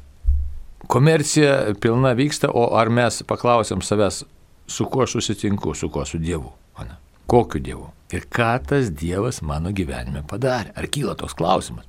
komercija 0.88 1.74
pilna 1.80 2.14
vyksta, 2.16 2.50
o 2.52 2.68
ar 2.78 2.90
mes 2.92 3.22
paklausėm 3.28 3.82
savęs, 3.84 4.24
su 4.66 4.86
kuo 4.90 5.06
susitinku, 5.06 5.74
su 5.74 5.90
kuo 5.92 6.04
su 6.08 6.18
Dievu? 6.18 6.52
Ana. 6.80 6.98
Kokiu 7.30 7.62
Dievu? 7.62 7.88
Ir 8.14 8.26
ką 8.30 8.50
tas 8.68 8.90
Dievas 8.94 9.40
mano 9.42 9.72
gyvenime 9.74 10.22
padarė? 10.28 10.74
Ar 10.76 10.86
kyla 10.92 11.16
toks 11.18 11.34
klausimas? 11.36 11.86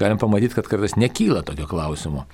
Galim 0.00 0.18
pamatyti, 0.18 0.56
kad 0.56 0.68
kartais 0.70 0.96
nekyla 0.98 1.44
tokio 1.46 1.68
klausimo. 1.70 2.26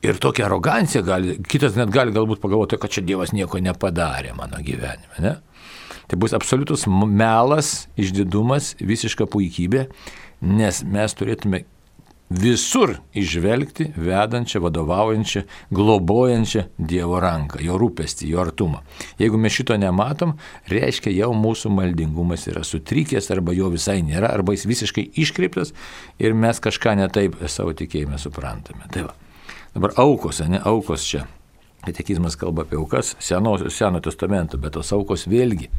Ir 0.00 0.16
tokia 0.16 0.46
arogancija 0.46 1.02
gali, 1.04 1.36
kitas 1.44 1.74
net 1.76 1.90
gali 1.92 2.14
galbūt 2.14 2.40
pagalvoti, 2.40 2.78
kad 2.80 2.94
čia 2.94 3.04
Dievas 3.04 3.34
nieko 3.36 3.60
nepadarė 3.60 4.32
mano 4.38 4.62
gyvenime. 4.64 5.18
Ne? 5.20 5.34
Tai 6.08 6.18
bus 6.18 6.32
absoliutus 6.34 6.86
melas, 6.88 7.90
išdidumas, 8.00 8.72
visiška 8.80 9.28
puikybė, 9.30 9.84
nes 10.46 10.80
mes 10.88 11.14
turėtume 11.18 11.64
visur 12.30 12.94
išvelgti 13.14 13.88
vedančią, 13.96 14.60
vadovaujančią, 14.62 15.42
globojančią 15.74 16.62
Dievo 16.78 17.18
ranką, 17.20 17.58
jo 17.64 17.78
rūpestį, 17.80 18.28
jo 18.30 18.40
artumą. 18.44 18.84
Jeigu 19.18 19.38
mes 19.38 19.54
šito 19.54 19.74
nematom, 19.76 20.36
reiškia 20.70 21.10
jau 21.16 21.32
mūsų 21.34 21.72
maldingumas 21.74 22.46
yra 22.50 22.62
sutrikęs 22.66 23.32
arba 23.34 23.54
jo 23.56 23.72
visai 23.74 23.98
nėra, 24.06 24.30
arba 24.30 24.54
jis 24.54 24.68
visiškai 24.70 25.08
iškreiptas 25.24 25.74
ir 26.22 26.38
mes 26.38 26.62
kažką 26.62 26.94
netaip 27.02 27.36
savo 27.50 27.74
tikėjime 27.74 28.18
suprantame. 28.18 28.86
Tai 28.94 29.08
va. 29.08 29.16
Dabar 29.74 29.94
aukos, 30.02 30.40
ne 30.46 30.62
aukos 30.66 31.06
čia. 31.06 31.26
Katekizmas 31.82 32.36
kalba 32.36 32.66
apie 32.66 32.76
aukas 32.78 33.14
seno, 33.24 33.56
seno 33.72 34.02
testamento, 34.04 34.58
bet 34.60 34.74
tos 34.76 34.90
aukos 34.92 35.26
vėlgi 35.30 35.70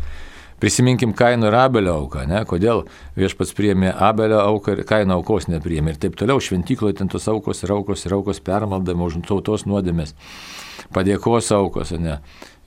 Prisiminkim 0.62 1.15
Kaino 1.18 1.50
ir 1.50 1.56
Abelio 1.58 1.96
auką, 2.03 2.27
ne? 2.30 2.44
kodėl 2.46 2.84
viešpats 3.18 3.56
priėmė 3.58 3.96
Abelio 3.98 4.44
auką 4.44 4.75
ir 4.75 4.84
Kaino 4.86 5.18
aukos 5.18 5.48
nepriėmė. 5.50 5.96
Ir 5.96 6.01
taip 6.03 6.18
toliau 6.20 6.38
šventykloje 6.44 7.00
ten 7.00 7.10
tos 7.10 7.25
aukos 7.32 7.63
ir 7.65 7.74
aukos 7.74 8.06
ir 8.06 8.13
aukos 8.13 8.44
permaldama 8.46 9.08
už 9.10 9.24
tautos 9.25 9.65
nuodėmės. 9.65 10.13
Padėkos 10.94 11.50
aukos, 11.58 11.96
ne? 11.98 12.20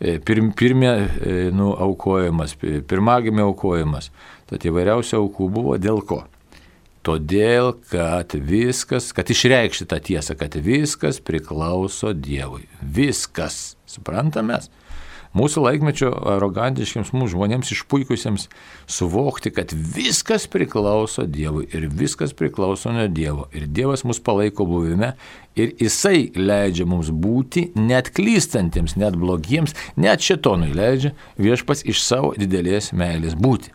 E, 0.03 0.19
pirm, 0.19 0.51
pirmie 0.59 0.91
e, 0.91 1.35
nu, 1.55 1.71
aukojimas, 1.87 2.57
pirmagimė 2.59 3.45
aukojimas. 3.47 4.11
Tad 4.51 4.67
įvairiausių 4.67 5.21
aukų 5.21 5.51
buvo 5.55 5.79
dėl 5.79 6.03
ko? 6.03 6.25
Todėl, 7.05 7.75
kad 7.93 8.33
viskas, 8.33 9.11
kad 9.13 9.29
išreikšti 9.29 9.87
tą 9.91 9.99
tiesą, 10.01 10.35
kad 10.41 10.57
viskas 10.57 11.21
priklauso 11.21 12.15
Dievui. 12.17 12.65
Viskas. 12.81 13.77
Suprantamės? 13.87 14.71
Mūsų 15.35 15.65
laikmečio 15.65 16.11
arogantiškiams 16.35 17.13
mūsų 17.15 17.35
žmonėms 17.35 17.73
išpuikusiems 17.75 18.49
suvokti, 18.91 19.53
kad 19.55 19.75
viskas 19.75 20.47
priklauso 20.51 21.27
Dievui 21.27 21.67
ir 21.75 21.89
viskas 21.91 22.35
priklauso 22.37 22.93
nuo 22.95 23.07
Dievo. 23.11 23.49
Ir 23.55 23.67
Dievas 23.67 24.05
mus 24.07 24.23
palaiko 24.23 24.67
buvime 24.69 25.15
ir 25.59 25.75
Jisai 25.83 26.31
leidžia 26.37 26.87
mums 26.89 27.11
būti 27.11 27.69
net 27.79 28.13
klystantiems, 28.15 28.97
net 29.01 29.19
blogiems, 29.19 29.75
net 29.97 30.23
šitonui 30.25 30.73
leidžia 30.75 31.15
viešpas 31.39 31.85
iš 31.87 32.03
savo 32.05 32.35
didelės 32.39 32.93
meilės 32.95 33.35
būti. 33.39 33.75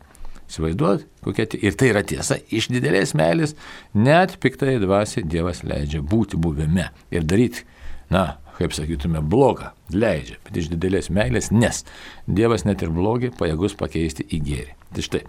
Įsivaizduot, 0.50 1.04
kokia 1.22 1.46
tai. 1.46 1.60
Ir 1.62 1.76
tai 1.78 1.92
yra 1.92 2.02
tiesa, 2.02 2.40
iš 2.50 2.72
didelės 2.74 3.14
meilės 3.18 3.54
net 3.94 4.40
piktai 4.42 4.80
dvasiai 4.82 5.28
Dievas 5.30 5.62
leidžia 5.62 6.02
būti 6.02 6.40
buvime 6.42 6.88
ir 7.14 7.28
daryti, 7.30 7.68
na, 8.10 8.40
kaip 8.60 8.76
sakytume, 8.76 9.24
blogą 9.24 9.72
leidžia, 9.94 10.38
bet 10.46 10.60
iš 10.60 10.70
didelės 10.74 11.10
meilės, 11.14 11.50
nes 11.56 11.86
Dievas 12.28 12.66
net 12.68 12.84
ir 12.84 12.92
blogį 12.94 13.34
pajėgus 13.40 13.78
pakeisti 13.80 14.26
į 14.28 14.40
gėrį. 14.46 14.74
Tai 14.96 15.06
štai, 15.06 15.22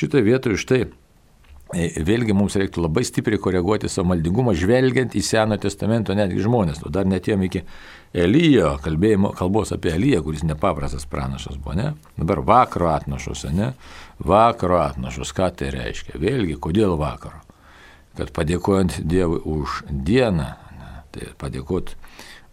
šitoje 0.00 0.24
vietoje 0.24 0.60
štai 0.62 0.80
e, 0.84 1.88
vėlgi 2.06 2.36
mums 2.36 2.56
reiktų 2.60 2.86
labai 2.86 3.04
stipriai 3.04 3.42
koreguoti 3.42 3.90
savo 3.92 4.14
maldingumą, 4.14 4.56
žvelgiant 4.56 5.16
į 5.16 5.22
Seno 5.26 5.58
testamento 5.60 6.16
netgi 6.16 6.40
žmonės, 6.46 6.80
o 6.86 6.92
dar 6.94 7.08
netiem 7.10 7.44
iki 7.48 7.64
Elyjo, 8.14 8.76
kalbėjimo, 8.82 9.32
kalbos 9.34 9.74
apie 9.74 9.90
Elyją, 9.96 10.22
kuris 10.24 10.44
nepaprastas 10.46 11.04
pranašas 11.10 11.58
buvo, 11.58 11.74
ne? 11.76 11.88
Dabar 12.16 12.44
vakaro 12.46 12.92
atnašos, 12.94 13.48
ne? 13.52 13.72
Vakaro 14.22 14.78
atnašos, 14.84 15.34
ką 15.34 15.50
tai 15.58 15.72
reiškia? 15.74 16.14
Vėlgi, 16.22 16.56
kodėl 16.62 16.94
vakaro? 17.00 17.42
Kad 18.14 18.30
padėkojant 18.30 19.00
Dievui 19.10 19.40
už 19.42 19.82
dieną, 19.90 20.46
ne? 20.78 20.92
tai 21.10 21.32
padėkoti 21.40 21.98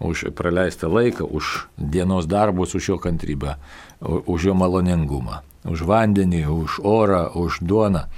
už 0.02 0.34
praleistą 0.36 0.90
laiką, 0.90 1.26
už 1.30 1.70
dienos 1.78 2.26
darbus, 2.26 2.76
už 2.76 2.90
jo 2.90 2.98
kantrybę, 2.98 3.56
už 4.02 4.52
jo 4.52 4.54
maloningumą, 4.58 5.46
už 5.64 5.86
vandenį, 5.86 6.50
už 6.50 6.82
orą, 6.82 7.30
už 7.38 7.62
duoną, 7.62 8.10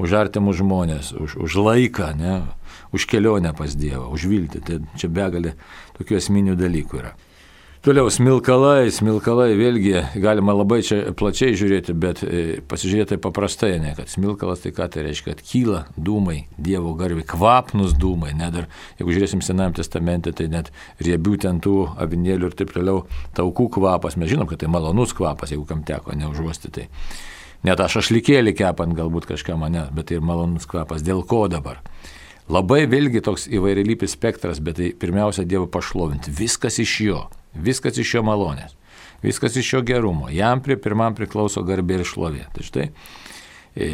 už 0.00 0.08
artimus 0.16 0.56
žmonės, 0.56 1.12
už, 1.12 1.36
už 1.36 1.50
laiką, 1.60 2.16
ne, 2.16 2.48
už 2.92 3.04
kelionę 3.04 3.52
pas 3.52 3.76
Dievą, 3.76 4.08
už 4.08 4.24
viltį. 4.24 4.58
Tai 4.64 4.76
čia 4.96 5.08
begalė 5.12 5.52
tokių 6.00 6.16
esminių 6.16 6.56
dalykų 6.56 7.02
yra. 7.02 7.12
Toliau 7.78 8.08
smilkalai, 8.10 8.88
smilkalai, 8.90 9.52
vėlgi 9.54 10.00
galima 10.18 10.50
labai 10.50 10.80
čia 10.82 11.12
plačiai 11.14 11.54
žiūrėti, 11.54 11.94
bet 11.94 12.24
e, 12.26 12.40
pasižiūrėti 12.66 13.20
paprastai, 13.22 13.76
ne, 13.78 13.92
kad 13.94 14.10
smilkalas 14.10 14.64
tai 14.64 14.72
ką 14.74 14.88
tai 14.90 15.04
reiškia, 15.06 15.36
kad 15.36 15.44
kyla 15.46 15.84
dūmai, 15.94 16.40
Dievo 16.58 16.96
garbi, 16.98 17.22
kvapnus 17.22 17.94
dūmai, 17.94 18.32
net 18.34 18.56
dar, 18.56 18.66
jeigu 18.98 19.14
žiūrėsim 19.14 19.44
Senajam 19.46 19.78
testamente, 19.78 20.34
tai 20.34 20.48
net 20.50 20.72
riebių 21.06 21.38
ten 21.46 21.62
tų 21.62 21.76
avinėlių 22.02 22.50
ir 22.50 22.58
taip 22.58 22.74
toliau, 22.74 23.06
taukų 23.38 23.68
kvapas, 23.78 24.18
mes 24.18 24.34
žinom, 24.34 24.50
kad 24.50 24.58
tai 24.64 24.74
malonus 24.74 25.14
kvapas, 25.14 25.54
jeigu 25.54 25.68
kam 25.70 25.86
teko 25.86 26.18
neužuosti 26.18 26.74
tai. 26.74 26.90
Net 27.62 27.78
aš 27.78 28.00
ašlikėlį 28.02 28.58
kepant 28.58 28.98
galbūt 28.98 29.30
kažką 29.30 29.54
mane, 29.54 29.86
bet 29.94 30.10
tai 30.10 30.18
ir 30.18 30.26
malonus 30.26 30.66
kvapas. 30.66 31.06
Dėl 31.06 31.22
ko 31.22 31.46
dabar? 31.46 31.78
Labai 32.50 32.88
vėlgi 32.90 33.22
toks 33.22 33.46
įvairialypis 33.54 34.18
spektras, 34.18 34.58
bet 34.58 34.82
tai 34.82 34.94
pirmiausia 34.98 35.46
Dievo 35.46 35.70
pašlovinti. 35.70 36.34
Viskas 36.34 36.82
iš 36.82 37.00
jo, 37.06 37.26
viskas 37.54 37.98
iš 37.98 38.18
jo 38.18 38.24
malonės, 38.26 38.74
viskas 39.22 39.56
iš 39.56 39.72
jo 39.72 39.82
gerumo. 39.86 40.28
Jam 40.32 40.62
prie 40.64 40.78
pirmam 40.80 41.16
priklauso 41.18 41.64
garbė 41.66 42.00
ir 42.00 42.08
šlovė. 42.08 42.44
Tai 42.54 42.64
štai 42.66 42.86
e, 43.74 43.88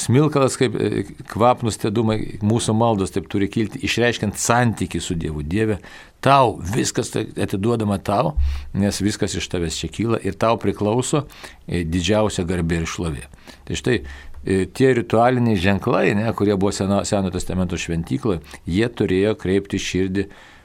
smilkalas 0.00 0.58
kaip 0.60 0.76
e, 0.78 1.04
kvapnus 1.30 1.80
tie 1.82 1.92
dūmai, 1.94 2.18
mūsų 2.44 2.74
maldos 2.78 3.14
taip 3.14 3.28
turi 3.30 3.50
kilti, 3.52 3.82
išreiškiant 3.86 4.38
santyki 4.40 5.02
su 5.04 5.16
Dievu. 5.18 5.44
Dieve, 5.46 5.80
tau 6.24 6.56
viskas 6.74 7.12
tai 7.14 7.26
atiduodama 7.38 8.00
tau, 8.02 8.36
nes 8.74 9.02
viskas 9.04 9.36
iš 9.38 9.50
tavęs 9.52 9.78
čia 9.80 9.92
kyla 9.94 10.22
ir 10.24 10.38
tau 10.38 10.58
priklauso 10.60 11.26
e, 11.66 11.84
didžiausia 11.84 12.46
garbė 12.48 12.82
ir 12.82 12.90
šlovė. 12.90 13.28
Tai 13.68 13.78
štai 13.78 14.00
tie 14.48 14.92
ritualiniai 14.94 15.58
ženklai, 15.60 16.12
ne, 16.16 16.28
kurie 16.32 16.54
buvo 16.56 16.70
Seno, 16.72 17.02
Seno 17.04 17.30
testamento 17.34 17.76
šventykloje, 17.76 18.40
jie 18.70 18.86
turėjo 18.88 19.34
kreipti 19.36 19.80
širdį, 19.82 20.24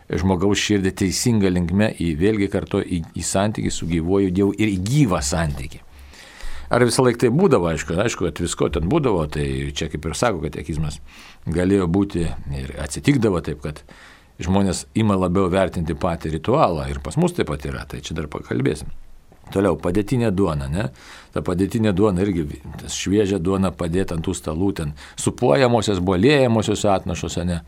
žmogaus 0.10 0.60
širdį 0.60 0.94
teisingą 1.04 1.52
linkme 1.54 1.92
į 2.02 2.14
vėlgi 2.20 2.50
kartu 2.52 2.82
į, 2.84 3.04
į 3.16 3.26
santykį 3.28 3.72
su 3.72 3.88
gyvuoju 3.90 4.34
Dievu 4.36 4.56
ir 4.58 4.72
į 4.74 4.78
gyvą 4.88 5.22
santykį. 5.24 5.82
Ar 6.74 6.82
visą 6.88 7.04
laiką 7.06 7.26
tai 7.26 7.30
būdavo, 7.30 7.68
aišku, 7.70 7.94
aišku, 8.02 8.26
kad 8.30 8.40
visko 8.42 8.70
ten 8.74 8.88
būdavo, 8.90 9.28
tai 9.30 9.46
čia 9.78 9.92
kaip 9.94 10.08
ir 10.10 10.18
sako, 10.18 10.42
kad 10.46 10.58
ekizmas 10.58 10.98
galėjo 11.46 11.86
būti 11.92 12.26
ir 12.58 12.74
atsitikdavo 12.82 13.44
taip, 13.46 13.62
kad 13.62 13.84
žmonės 14.42 14.88
ima 14.98 15.18
labiau 15.20 15.52
vertinti 15.54 15.94
patį 15.94 16.38
ritualą 16.40 16.88
ir 16.90 17.04
pas 17.04 17.20
mus 17.22 17.36
taip 17.38 17.52
pat 17.52 17.68
yra, 17.70 17.86
tai 17.90 18.02
čia 18.02 18.18
dar 18.18 18.30
pakalbėsim. 18.32 18.90
Toliau, 19.54 19.76
padėtinė 19.78 20.32
duona, 20.32 20.70
ne? 20.72 20.88
Ta 21.34 21.44
padėtinė 21.46 21.92
duona 21.94 22.24
irgi, 22.24 22.62
tas 22.80 22.96
šviežia 22.96 23.42
duona 23.44 23.74
padėta 23.76 24.16
ant 24.16 24.24
tų 24.26 24.34
stalų, 24.40 24.70
ten 24.80 24.94
supuojamosios, 25.20 26.00
bolėjamosios 26.00 26.86
atnašose, 26.90 27.44
ne? 27.46 27.60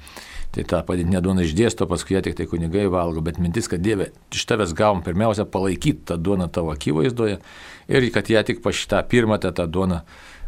Tai 0.55 0.63
tą 0.63 0.79
padėtinę 0.87 1.19
duoną 1.19 1.43
išdėsto, 1.43 1.83
paskui 1.89 2.15
ją 2.15 2.21
tik 2.23 2.37
tai 2.37 2.45
kunigai 2.47 2.85
valgo, 2.91 3.19
bet 3.23 3.41
mintis, 3.43 3.67
kad 3.67 3.81
Dieve, 3.83 4.07
iš 4.31 4.45
tavęs 4.47 4.71
gavom 4.77 5.01
pirmiausia 5.03 5.43
palaikyti 5.51 6.05
tą 6.07 6.15
duoną 6.15 6.47
tavo 6.47 6.71
akivaizdoje 6.71 7.41
ir 7.91 8.07
kad 8.15 8.31
ją 8.31 8.43
tik 8.47 8.61
pašitą 8.63 9.01
pirmą 9.11 9.35
tą, 9.43 9.51
tą 9.57 9.65
duoną 9.67 9.99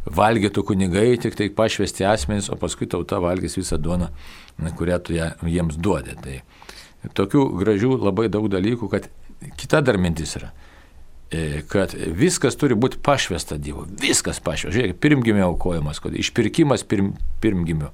valgytų 0.08 0.64
kunigai, 0.70 1.18
tik 1.20 1.36
tai 1.36 1.50
pašvesti 1.52 2.08
asmenys, 2.08 2.48
o 2.48 2.56
paskui 2.60 2.88
tauta 2.88 3.20
valgys 3.20 3.60
visą 3.60 3.76
duoną, 3.84 4.08
kurią 4.80 5.02
tu 5.04 5.18
ją, 5.18 5.34
jiems 5.44 5.76
duodė. 5.76 6.16
Tai 6.24 7.12
tokių 7.20 7.44
gražių 7.60 7.98
labai 8.00 8.30
daug 8.32 8.48
dalykų, 8.52 8.88
kad 8.94 9.12
kita 9.60 9.84
dar 9.84 10.00
mintis 10.00 10.38
yra 10.40 10.54
kad 11.68 11.92
viskas 12.16 12.56
turi 12.56 12.76
būti 12.80 13.02
pašvesta 13.04 13.58
Dievo. 13.60 13.84
Viskas 14.02 14.40
pašvesta. 14.44 14.76
Žiūrėkit, 14.78 15.00
pirmgimio 15.04 15.50
aukojimas, 15.50 16.00
kad 16.04 16.16
išpirkimas 16.16 16.86
pirm, 16.88 17.14
pirmgimio. 17.44 17.92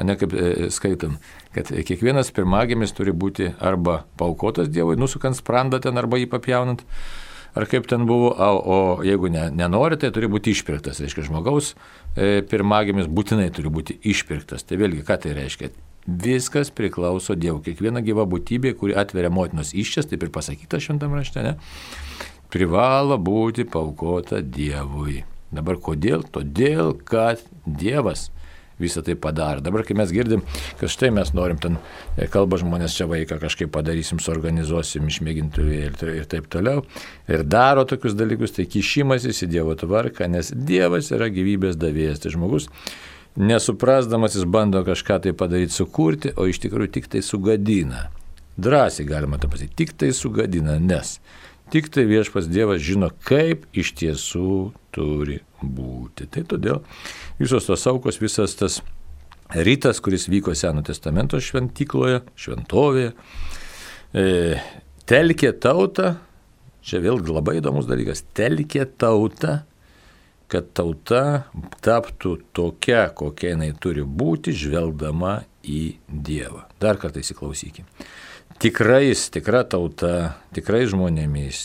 Ne 0.00 0.16
kaip 0.16 0.32
e, 0.32 0.70
skaitam, 0.72 1.18
kad 1.54 1.68
kiekvienas 1.68 2.32
pirmagimis 2.32 2.94
turi 2.96 3.12
būti 3.12 3.50
arba 3.60 4.04
paukotas 4.20 4.70
Dievui, 4.72 4.96
nusukant 4.96 5.36
sprandą 5.36 5.80
ten 5.84 6.00
arba 6.00 6.20
jį 6.20 6.30
papjaunant, 6.32 6.86
ar 7.52 7.66
kaip 7.68 7.88
ten 7.90 8.06
buvo, 8.08 8.30
o, 8.32 8.48
o 8.56 8.78
jeigu 9.04 9.28
ne, 9.32 9.48
nenori, 9.52 9.98
tai 10.00 10.12
turi 10.14 10.30
būti 10.32 10.54
išpirktas. 10.54 11.02
Reiškia, 11.04 11.26
žmogaus 11.28 11.74
e, 12.16 12.40
pirmagimis 12.48 13.10
būtinai 13.12 13.50
turi 13.52 13.72
būti 13.72 13.98
išpirktas. 14.08 14.64
Tai 14.64 14.80
vėlgi, 14.80 15.04
ką 15.04 15.20
tai 15.26 15.36
reiškia? 15.36 15.72
Viskas 16.08 16.72
priklauso 16.72 17.36
Dievui. 17.36 17.60
Kiekviena 17.66 18.00
gyva 18.04 18.24
būtybė, 18.30 18.72
kuri 18.80 18.96
atveria 18.96 19.28
motinos 19.28 19.74
iščias, 19.76 20.08
taip 20.08 20.24
ir 20.24 20.32
pasakyta 20.32 20.80
šventame 20.80 21.20
rašte, 21.20 21.44
ne? 21.44 21.58
Privalo 22.50 23.18
būti 23.18 23.64
paukota 23.68 24.42
Dievui. 24.42 25.22
Dabar 25.50 25.80
kodėl? 25.82 26.22
Todėl, 26.30 26.94
kad 27.06 27.42
Dievas 27.66 28.28
visą 28.80 29.02
tai 29.04 29.14
padaro. 29.14 29.60
Dabar, 29.60 29.84
kai 29.84 29.94
mes 29.98 30.12
girdim, 30.14 30.42
kad 30.80 30.90
štai 30.92 31.10
mes 31.14 31.32
norim 31.36 31.58
ten, 31.60 31.76
e, 32.16 32.26
kalba 32.32 32.58
žmonės 32.60 32.96
čia 32.96 33.06
vaiką 33.10 33.36
kažkaip 33.42 33.72
padarysim, 33.74 34.20
suorganizuosim, 34.22 35.08
išmėgintuvį 35.10 35.80
ir, 35.88 35.98
ir 36.22 36.28
taip 36.30 36.48
toliau, 36.52 36.84
ir 37.28 37.44
daro 37.44 37.84
tokius 37.88 38.16
dalykus, 38.18 38.56
tai 38.56 38.66
kišimasis 38.70 39.44
į 39.44 39.50
Dievo 39.56 39.76
tvarką, 39.78 40.30
nes 40.32 40.52
Dievas 40.54 41.12
yra 41.14 41.28
gyvybės 41.32 41.76
davėjas. 41.80 42.24
Tai 42.24 42.32
žmogus, 42.36 42.70
nesuprasdamas, 43.36 44.38
jis 44.38 44.48
bando 44.48 44.82
kažką 44.86 45.20
tai 45.26 45.36
padaryti, 45.36 45.76
sukurti, 45.76 46.34
o 46.36 46.48
iš 46.48 46.62
tikrųjų 46.64 46.94
tik 46.96 47.12
tai 47.12 47.24
sugadina. 47.26 48.08
Drąsiai 48.60 49.06
galima 49.08 49.38
tą 49.40 49.48
pasakyti, 49.52 49.76
tik 49.84 49.94
tai 50.00 50.10
sugadina, 50.16 50.78
nes 50.80 51.18
Tik 51.70 51.86
tai 51.94 52.02
viešpas 52.08 52.48
Dievas 52.50 52.80
žino, 52.82 53.12
kaip 53.26 53.68
iš 53.78 53.92
tiesų 54.00 54.72
turi 54.90 55.36
būti. 55.62 56.26
Tai 56.26 56.42
todėl 56.50 56.80
visos 57.38 57.68
tos 57.68 57.84
aukos, 57.86 58.18
visas 58.18 58.56
tas 58.58 58.80
rytas, 59.54 60.00
kuris 60.02 60.26
vyko 60.30 60.54
Seno 60.58 60.82
testamento 60.86 61.38
šventykloje, 61.38 62.24
šventovėje, 62.34 63.12
e, 64.14 64.24
telkė 65.06 65.52
tautą, 65.62 66.16
čia 66.82 67.02
vėlgi 67.04 67.36
labai 67.36 67.60
įdomus 67.60 67.86
dalykas, 67.86 68.24
telkė 68.34 68.88
tautą, 68.98 69.60
kad 70.50 70.72
tauta 70.74 71.44
taptų 71.86 72.34
tokia, 72.56 73.04
kokia 73.14 73.54
jinai 73.54 73.70
turi 73.78 74.02
būti, 74.02 74.50
žvelgdama 74.50 75.44
į 75.62 75.84
Dievą. 76.10 76.64
Dar 76.82 76.98
kartą 76.98 77.22
įsiklausykime 77.22 77.86
tikrais, 78.60 79.28
tikra 79.32 79.62
tauta, 79.64 80.34
tikrai 80.54 80.84
žmonėmis, 80.90 81.64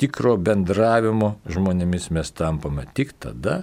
tikro 0.00 0.36
bendravimo 0.36 1.38
žmonėmis 1.48 2.10
mes 2.12 2.32
tampame 2.36 2.84
tik 2.96 3.14
tada, 3.22 3.62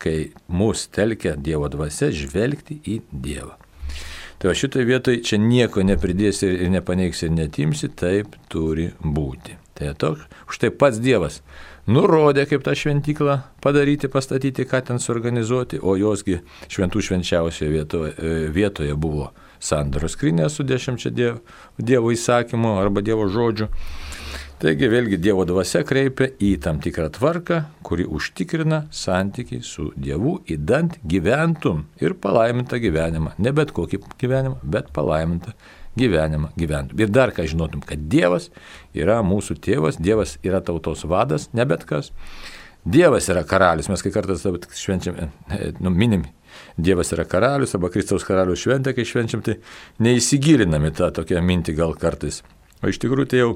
kai 0.00 0.32
mus 0.48 0.86
telkia 0.92 1.34
Dievo 1.36 1.68
dvasia 1.72 2.10
žvelgti 2.12 2.80
į 2.80 3.02
Dievą. 3.12 3.58
Tai 4.40 4.50
va 4.50 4.56
šitoje 4.56 4.88
vietoje 4.88 5.22
čia 5.24 5.38
nieko 5.40 5.84
nepridėsi 5.86 6.48
ir 6.48 6.72
nepaneigsi 6.72 7.28
ir 7.28 7.36
netimsi, 7.36 7.88
taip 7.88 8.34
turi 8.52 8.90
būti. 9.00 9.56
Tai 9.76 9.92
toks, 9.98 10.26
štai 10.52 10.72
pats 10.74 11.00
Dievas 11.02 11.40
nurodė, 11.90 12.46
kaip 12.48 12.64
tą 12.64 12.74
šventyklą 12.78 13.38
padaryti, 13.64 14.08
pastatyti, 14.12 14.66
ką 14.68 14.80
ten 14.88 15.00
suorganizuoti, 15.02 15.80
o 15.80 15.96
josgi 16.00 16.40
šventų 16.72 17.04
švenčiausioje 17.08 17.72
vietoje, 17.72 18.12
vietoje 18.54 18.96
buvo 18.96 19.30
sandaros 19.64 20.14
skrinė 20.16 20.50
su 20.52 20.66
dešimčia 20.66 21.12
dievo, 21.14 21.38
dievo 21.78 22.12
įsakymu 22.14 22.76
arba 22.82 23.04
Dievo 23.04 23.28
žodžiu. 23.32 23.70
Taigi 24.64 24.86
vėlgi 24.88 25.18
Dievo 25.20 25.42
dvasia 25.44 25.82
kreipia 25.84 26.30
į 26.40 26.54
tam 26.62 26.78
tikrą 26.80 27.10
tvarką, 27.12 27.58
kuri 27.84 28.06
užtikrina 28.06 28.84
santykiai 28.94 29.64
su 29.66 29.90
Dievu, 29.92 30.38
įdant 30.48 30.94
gyventum 31.04 31.82
ir 32.00 32.14
palaimintą 32.16 32.78
gyvenimą. 32.80 33.34
Ne 33.42 33.52
bet 33.52 33.74
kokį 33.76 34.00
gyvenimą, 34.22 34.60
bet 34.62 34.92
palaimintą 34.94 35.52
gyvenimą 35.98 36.52
gyventum. 36.56 37.02
Ir 37.02 37.10
dar 37.12 37.34
ką 37.34 37.44
žinotum, 37.50 37.82
kad 37.84 38.06
Dievas 38.08 38.48
yra 38.94 39.18
mūsų 39.26 39.58
tėvas, 39.66 39.98
Dievas 40.00 40.38
yra 40.46 40.62
tautos 40.64 41.04
vadas, 41.04 41.50
ne 41.52 41.66
bet 41.68 41.84
kas. 41.88 42.12
Dievas 42.84 43.28
yra 43.32 43.44
karalius, 43.48 43.90
mes 43.90 44.06
kai 44.06 44.14
kartais 44.14 44.46
švenčiame, 44.78 45.28
nu, 45.80 45.90
minim 45.90 46.24
Dievas 46.76 47.12
yra 47.16 47.26
karalius 47.28 47.74
arba 47.76 47.90
Kristaus 47.94 48.26
karalius 48.26 48.64
šventė, 48.64 48.94
kai 48.96 49.06
švenčiam, 49.08 49.44
tai 49.44 49.58
neįsigilinami 50.04 50.92
tą 50.96 51.12
tokią 51.14 51.42
mintį 51.44 51.76
gal 51.78 51.94
kartais. 51.98 52.42
O 52.82 52.90
iš 52.90 53.00
tikrųjų 53.02 53.30
tai 53.30 53.44
jau 53.44 53.54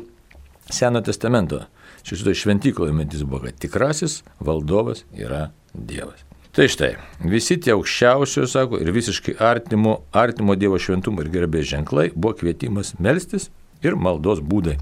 Seno 0.68 1.00
testamento 1.00 1.62
šitoje 2.04 2.34
šventykloje 2.34 2.92
mintis 2.92 3.22
buvo, 3.22 3.46
kad 3.46 3.56
tikrasis 3.60 4.22
valdovas 4.40 5.04
yra 5.16 5.50
Dievas. 5.74 6.24
Tai 6.52 6.66
štai, 6.68 6.94
visi 7.28 7.58
tie 7.60 7.74
aukščiausių, 7.74 8.46
sako, 8.50 8.80
ir 8.82 8.90
visiškai 8.92 9.36
artimo, 9.44 10.00
artimo 10.16 10.56
Dievo 10.58 10.78
šventumo 10.80 11.22
ir 11.22 11.30
gerbės 11.34 11.68
ženklai 11.70 12.08
buvo 12.14 12.34
kvietimas 12.40 12.94
melstis 12.98 13.50
ir 13.84 13.94
maldos 13.94 14.40
būdai. 14.42 14.78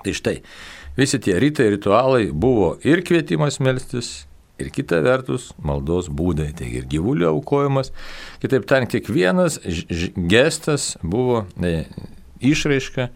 Tai 0.00 0.14
štai, 0.16 0.40
visi 0.96 1.20
tie 1.22 1.36
rytai, 1.38 1.68
ritualai 1.76 2.30
buvo 2.32 2.72
ir 2.82 3.04
kvietimas 3.06 3.60
melstis, 3.60 4.24
ir 4.60 4.70
kita 4.74 5.00
vertus 5.04 5.50
maldos 5.64 6.10
būdai, 6.12 6.50
tai 6.56 6.68
ir 6.80 6.88
gyvulių 6.90 7.28
aukojimas. 7.30 7.92
Kitaip 8.42 8.66
tariant, 8.68 8.90
kiekvienas 8.92 9.58
gestas 10.30 10.94
buvo 11.02 11.44
ne, 11.60 11.86
išraiška 12.40 13.10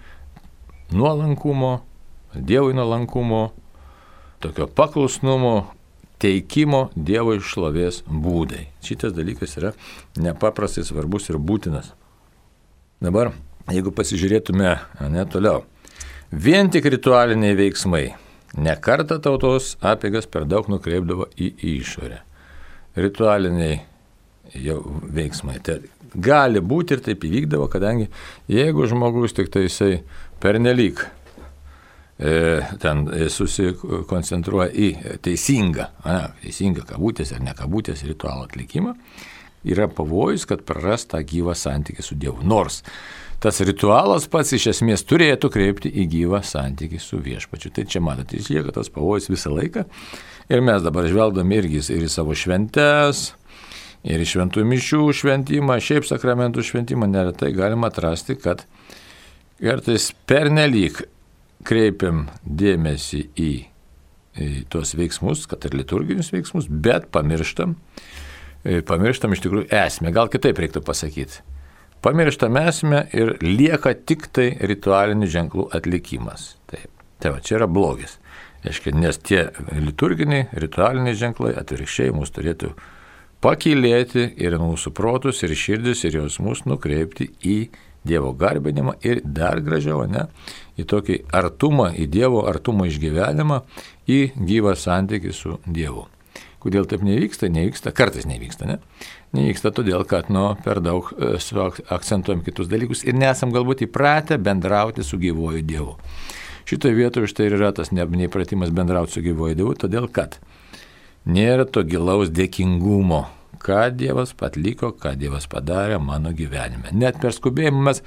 nuolankumo, 0.94 1.80
Dievui 2.35 2.74
nuolankumo, 2.74 3.52
tokio 4.42 4.66
paklusnumo, 4.66 5.68
teikimo 6.18 6.88
Dievo 6.96 7.37
išlovės 7.38 8.00
būdai. 8.09 8.64
Šitas 8.83 9.14
dalykas 9.14 9.54
yra 9.61 9.70
nepaprastai 10.18 10.83
svarbus 10.83 11.30
ir 11.30 11.38
būtinas. 11.38 11.92
Dabar, 13.04 13.30
jeigu 13.70 13.94
pasižiūrėtume 13.94 14.74
ne 15.14 15.24
toliau, 15.30 15.62
vien 16.33 16.74
tik 16.74 16.90
ritualiniai 16.90 17.54
veiksmai 17.59 18.09
Nekarta 18.54 19.18
tautos 19.18 19.74
apėgas 19.82 20.28
per 20.30 20.46
daug 20.46 20.68
nukreipdavo 20.70 21.26
į 21.34 21.50
išorę. 21.74 22.20
Ritualiniai 22.94 23.80
jau 24.62 24.78
veiksmai. 25.14 25.58
Tai 25.64 25.80
gali 26.14 26.62
būti 26.62 26.94
ir 26.94 27.02
taip 27.04 27.24
įvykdavo, 27.26 27.66
kadangi 27.72 28.08
jeigu 28.50 28.86
žmogus 28.90 29.34
tik 29.34 29.50
tai 29.50 29.64
jisai 29.66 30.04
pernelyg 30.42 31.02
e, 32.18 32.60
ten 32.82 33.06
susikoncentruoja 33.34 34.70
į 34.70 34.90
teisingą, 35.24 35.88
ne, 36.06 36.20
teisingą 36.44 36.86
kabutės 36.94 37.34
ar 37.34 37.42
nekabutės 37.42 38.04
ritualo 38.06 38.46
atlikimą, 38.46 38.94
yra 39.64 39.88
pavojus, 39.88 40.46
kad 40.46 40.62
praras 40.68 41.08
tą 41.10 41.22
gyvą 41.24 41.56
santykį 41.58 42.04
su 42.04 42.18
Dievu. 42.20 42.44
Nors 42.46 42.82
tas 43.44 43.61
ritualas 43.61 44.24
pats 44.33 44.54
iš 44.57 44.70
esmės 44.70 45.02
turėtų 45.04 45.50
kreipti 45.52 45.90
į 45.92 46.07
gyvą 46.14 46.40
santykį 46.48 47.00
su 47.02 47.18
viešpačiu. 47.20 47.74
Tai 47.76 47.85
čia 47.92 48.00
matote, 48.00 48.38
išlieka 48.40 48.72
tas 48.72 48.88
pavojus 48.92 49.28
visą 49.28 49.52
laiką. 49.52 49.85
Ir 50.48 50.64
mes 50.64 50.80
dabar 50.85 51.04
žvelgdami 51.11 51.59
irgi 51.61 51.83
ir 51.92 52.07
į 52.07 52.09
savo 52.12 52.37
šventes, 52.37 53.26
ir 54.00 54.24
į 54.24 54.30
šventų 54.33 54.64
mišių 54.70 55.02
šventimą, 55.20 55.76
šiaip 55.76 56.09
sakramentų 56.09 56.64
šventimą, 56.64 57.11
neretai 57.12 57.52
galima 57.57 57.92
atrasti, 57.92 58.38
kad 58.40 58.64
kartais 59.61 60.11
pernelyg 60.28 61.04
kreipiam 61.68 62.26
dėmesį 62.48 63.24
į, 63.37 63.54
į 64.40 64.52
tuos 64.72 64.96
veiksmus, 64.96 65.44
kad 65.52 65.68
ir 65.68 65.76
liturginius 65.76 66.33
veiksmus, 66.33 66.68
bet 66.68 67.12
pamirštam, 67.12 67.76
pamirštam 68.88 69.37
iš 69.37 69.44
tikrųjų 69.44 69.68
esmę, 69.85 70.16
gal 70.16 70.33
kitaip 70.33 70.64
reiktų 70.64 70.85
pasakyti 70.85 71.44
pamirštame 72.04 72.66
esmę 72.68 73.04
ir 73.16 73.36
lieka 73.42 73.94
tik 74.06 74.28
tai 74.36 74.50
ritualinių 74.60 75.30
ženklų 75.30 75.70
atlikimas. 75.76 76.54
Taip. 76.70 76.90
Tai 77.22 77.32
va, 77.32 77.40
čia 77.40 77.56
yra 77.60 77.68
blogis. 77.70 78.18
Aiškia, 78.64 78.92
nes 78.96 79.18
tie 79.20 79.40
liturginiai, 79.76 80.46
ritualiniai 80.56 81.16
ženklai 81.20 81.52
atvirkščiai 81.60 82.12
mus 82.16 82.32
turėtų 82.32 82.72
pakilėti 83.44 84.30
ir 84.40 84.56
mūsų 84.60 84.92
protus, 84.96 85.42
ir 85.44 85.52
širdis, 85.56 86.04
ir 86.04 86.20
jausmus 86.22 86.64
nukreipti 86.68 87.28
į 87.44 87.58
Dievo 88.04 88.34
garbinimą 88.36 88.98
ir 89.00 89.22
dar 89.24 89.62
gražiau, 89.64 90.02
ne, 90.04 90.26
į 90.76 90.84
tokį 90.90 91.22
artumą, 91.32 91.88
į 91.96 92.04
Dievo 92.12 92.42
artumo 92.50 92.84
išgyvenimą, 92.84 93.62
į 94.04 94.18
gyvą 94.36 94.74
santykį 94.76 95.32
su 95.32 95.56
Dievu. 95.64 96.04
Kodėl 96.64 96.87
taip 96.88 97.03
nevyksta? 97.05 97.50
Nevyksta, 97.53 97.92
kartais 97.92 98.24
nevyksta, 98.24 98.64
ne? 98.64 98.79
Nevyksta 99.37 99.68
todėl, 99.77 100.07
kad 100.09 100.31
nu, 100.33 100.46
per 100.64 100.81
daug 100.81 101.11
e, 101.12 101.35
akcentuojam 101.92 102.40
kitus 102.46 102.70
dalykus 102.70 103.05
ir 103.05 103.18
nesam 103.20 103.53
galbūt 103.53 103.85
įpratę 103.85 104.38
bendrauti 104.40 105.05
su 105.05 105.20
gyvoju 105.20 105.61
Dievu. 105.68 105.98
Šitoje 106.64 106.96
vietoje 106.96 107.29
štai 107.29 107.50
ir 107.50 107.59
yra 107.59 107.74
tas 107.77 107.92
neįpratimas 107.92 108.72
bendrauti 108.72 109.18
su 109.18 109.24
gyvoju 109.27 109.59
Dievu, 109.59 109.74
todėl 109.77 110.09
kad 110.09 110.38
nėra 111.29 111.66
to 111.68 111.83
gilaus 111.85 112.33
dėkingumo, 112.33 113.27
ką 113.61 113.83
Dievas 113.96 114.33
atliko, 114.44 114.94
ką 114.96 115.12
Dievas 115.20 115.44
padarė 115.53 115.98
mano 116.00 116.33
gyvenime. 116.37 116.94
Net 116.96 117.20
per 117.20 117.37
skubėjimą 117.37 117.85
mes, 117.90 118.00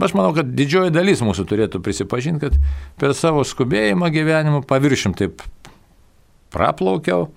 aš 0.00 0.16
manau, 0.16 0.32
kad 0.36 0.48
didžioji 0.56 0.94
dalis 0.96 1.20
mūsų 1.24 1.44
turėtų 1.52 1.82
prisipažinti, 1.84 2.48
kad 2.48 2.56
per 3.00 3.12
savo 3.16 3.44
skubėjimą 3.44 4.08
gyvenimo 4.16 4.64
paviršim 4.64 5.12
taip 5.20 5.44
praplaukiau 6.56 7.28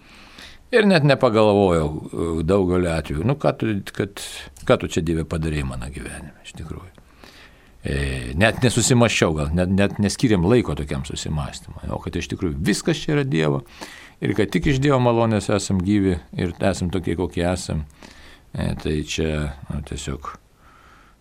Ir 0.71 0.85
net 0.87 1.03
nepagalvojau 1.03 1.87
e, 1.91 2.25
daugeliu 2.47 2.91
atveju, 2.93 3.25
nu 3.27 3.35
ką 3.35 3.51
tu, 3.59 3.73
kad, 3.91 4.21
ką 4.67 4.77
tu 4.79 4.87
čia 4.91 5.03
Dieve 5.03 5.25
padarėjai 5.27 5.67
mano 5.67 5.89
gyvenime, 5.91 6.31
iš 6.45 6.53
tikrųjų. 6.61 6.91
E, 7.81 7.95
net 8.39 8.61
nesusimaščiau, 8.63 9.33
gal 9.35 9.51
net, 9.57 9.73
net 9.75 9.97
neskiriam 9.99 10.45
laiko 10.47 10.75
tokiam 10.79 11.03
susimastymui, 11.07 11.89
o 11.91 11.99
kad 11.99 12.15
iš 12.15 12.29
tikrųjų 12.31 12.55
viskas 12.63 13.01
čia 13.03 13.17
yra 13.17 13.25
Dievo 13.27 13.65
ir 14.23 14.31
kad 14.37 14.53
tik 14.53 14.69
iš 14.71 14.79
Dievo 14.79 15.01
malonės 15.03 15.49
esam 15.51 15.81
gyvi 15.83 16.15
ir 16.39 16.53
esam 16.69 16.91
tokie, 16.93 17.17
kokie 17.19 17.43
esam. 17.51 17.83
E, 18.55 18.69
tai 18.79 19.01
čia 19.07 19.31
nu, 19.67 19.81
tiesiog 19.89 20.29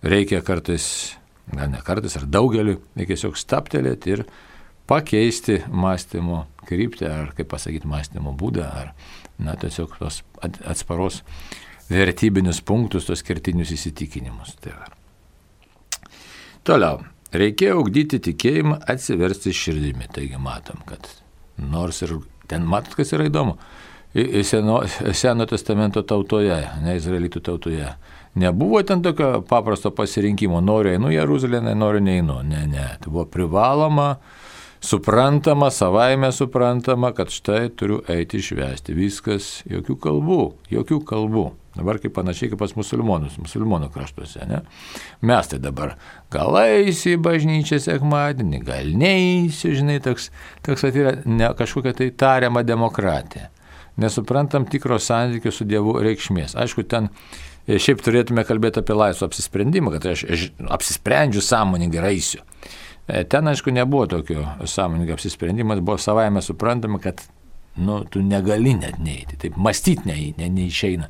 reikia 0.06 0.44
kartais, 0.46 1.16
gal 1.50 1.72
ne 1.72 1.82
kartais, 1.86 2.14
ar 2.20 2.28
daugeliu, 2.30 2.78
reikia 2.94 3.16
tiesiog 3.16 3.40
staptelėti 3.40 4.14
ir 4.14 4.24
pakeisti 4.90 5.60
mąstymo 5.70 6.44
kryptį, 6.70 7.10
ar 7.10 7.34
kaip 7.34 7.50
pasakyti, 7.50 7.90
mąstymo 7.90 8.36
būdą, 8.38 8.66
ar 8.66 8.94
na, 9.42 9.56
tiesiog 9.60 9.96
tos 9.98 10.22
atsparos 10.42 11.22
vertybinius 11.90 12.60
punktus, 12.62 13.08
tos 13.08 13.24
kertinius 13.26 13.72
įsitikinimus. 13.74 14.56
Tai. 14.62 14.76
Toliau. 16.66 17.00
Reikėjo 17.30 17.76
augdyti 17.78 18.18
tikėjimą, 18.26 18.80
atsiversti 18.90 19.52
širdimi. 19.54 20.08
Taigi 20.10 20.38
matom, 20.42 20.80
kad 20.86 21.06
nors 21.62 22.02
ir 22.02 22.16
ten 22.50 22.66
matot, 22.66 22.96
kas 22.98 23.12
yra 23.14 23.28
įdomu. 23.30 23.54
Seno, 24.42 24.80
seno 25.14 25.46
testamento 25.46 26.02
tautoje, 26.02 26.56
ne 26.82 26.96
izraelitų 26.98 27.42
tautoje. 27.46 27.92
Nebuvo 28.42 28.82
ten 28.86 29.02
tokio 29.02 29.44
paprasto 29.46 29.92
pasirinkimo, 29.94 30.58
noriu 30.62 30.96
einu 30.96 31.12
Jeruzalę, 31.14 31.62
noriu 31.74 32.02
neinu. 32.02 32.40
Ne, 32.46 32.64
ne. 32.70 32.88
Tai 32.98 33.12
buvo 33.12 33.28
privaloma 33.30 34.16
suprantama, 34.80 35.70
savaime 35.70 36.32
suprantama, 36.32 37.12
kad 37.12 37.30
štai 37.30 37.68
turiu 37.76 38.00
eiti 38.08 38.40
švesti. 38.42 38.96
Viskas, 38.96 39.60
jokių 39.68 39.96
kalbų, 40.00 40.42
jokių 40.72 41.00
kalbų. 41.06 41.50
Dabar 41.76 42.00
kaip 42.02 42.16
panašiai 42.16 42.50
kaip 42.50 42.58
pas 42.58 42.72
musulmonus, 42.74 43.36
musulmonų 43.38 43.92
kraštuose. 43.94 44.42
Ne? 44.50 44.64
Mes 45.22 45.50
tai 45.52 45.60
dabar 45.62 45.94
gal 46.32 46.56
eisi 46.64 47.14
į 47.14 47.20
bažnyčią 47.22 47.78
sekmadienį, 47.84 48.62
gal 48.66 48.90
neįsi, 48.98 49.76
žinai, 49.78 50.00
toks, 50.02 50.32
toks 50.66 50.88
yra 50.90 51.14
ne, 51.28 51.52
kažkokia 51.56 51.94
tai 52.00 52.10
tariama 52.10 52.64
demokratija. 52.66 53.52
Nesuprantam 54.00 54.66
tikro 54.70 54.98
santykių 54.98 55.52
su 55.54 55.66
Dievu 55.68 55.94
reikšmės. 56.02 56.56
Aišku, 56.58 56.82
ten 56.90 57.06
e, 57.68 57.78
šiaip 57.78 58.02
turėtume 58.02 58.42
kalbėti 58.48 58.82
apie 58.82 58.96
laisvą 58.96 59.28
apsisprendimą, 59.30 59.94
kad 59.94 60.10
aš, 60.14 60.24
aš 60.26 60.46
apsisprendžiu 60.74 61.44
sąmoningai 61.44 62.08
eisiu. 62.10 62.42
E, 63.10 63.24
ten, 63.24 63.48
aišku, 63.50 63.72
nebuvo 63.74 64.06
tokio 64.06 64.46
sąmoningo 64.64 65.12
apsisprendimas, 65.12 65.80
buvo 65.80 65.98
savaime 65.98 66.42
suprantama, 66.42 66.98
kad 66.98 67.22
nu, 67.76 68.04
tu 68.04 68.22
negali 68.22 68.74
net 68.74 68.98
neiti, 68.98 69.38
taip 69.40 69.56
mąstyti 69.56 70.08
ne, 70.08 70.16
ne, 70.38 70.48
neišeina. 70.54 71.08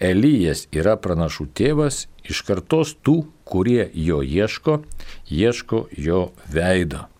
Elijas 0.00 0.72
yra 0.72 0.96
pranašų 0.96 1.52
tėvas 1.52 2.08
iš 2.24 2.48
kartos 2.48 2.96
tų, 3.04 3.28
kurie 3.44 3.92
jo 3.92 4.24
ieško, 4.24 4.80
ieško 5.28 5.92
jo 6.00 6.32
veido. 6.48 7.12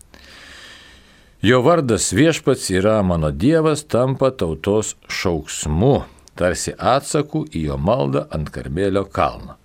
Jo 1.41 1.61
vardas 1.63 2.11
viešpats 2.11 2.65
yra 2.69 2.97
mano 3.01 3.29
Dievas, 3.31 3.85
tampa 3.87 4.27
tautos 4.31 4.97
šauksmu, 5.07 6.01
tarsi 6.35 6.73
atsaku 6.75 7.45
į 7.55 7.61
jo 7.69 7.77
maldą 7.79 8.25
ant 8.35 8.49
Karmelio 8.51 9.05
kalno. 9.05 9.55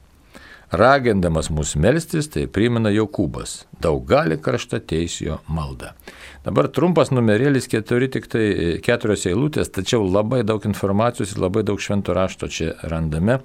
ragindamas 0.71 1.51
mus 1.51 1.75
melstis, 1.75 2.29
tai 2.31 2.47
primena 2.47 2.91
Jokūbas. 2.91 3.65
Daug 3.83 4.07
gali 4.07 4.39
karšta 4.39 4.79
teisėjo 4.79 5.41
malda. 5.49 5.95
Dabar 6.45 6.67
trumpas 6.69 7.09
numerėlis, 7.09 7.65
keturi 7.73 8.11
tik 8.13 8.27
tai 8.29 8.45
keturios 8.85 9.25
eilutės, 9.31 9.71
tačiau 9.73 10.05
labai 10.05 10.43
daug 10.45 10.65
informacijos 10.69 11.33
ir 11.33 11.41
labai 11.41 11.63
daug 11.65 11.81
švento 11.81 12.13
rašto 12.17 12.51
čia 12.53 12.75
randame. 12.91 13.39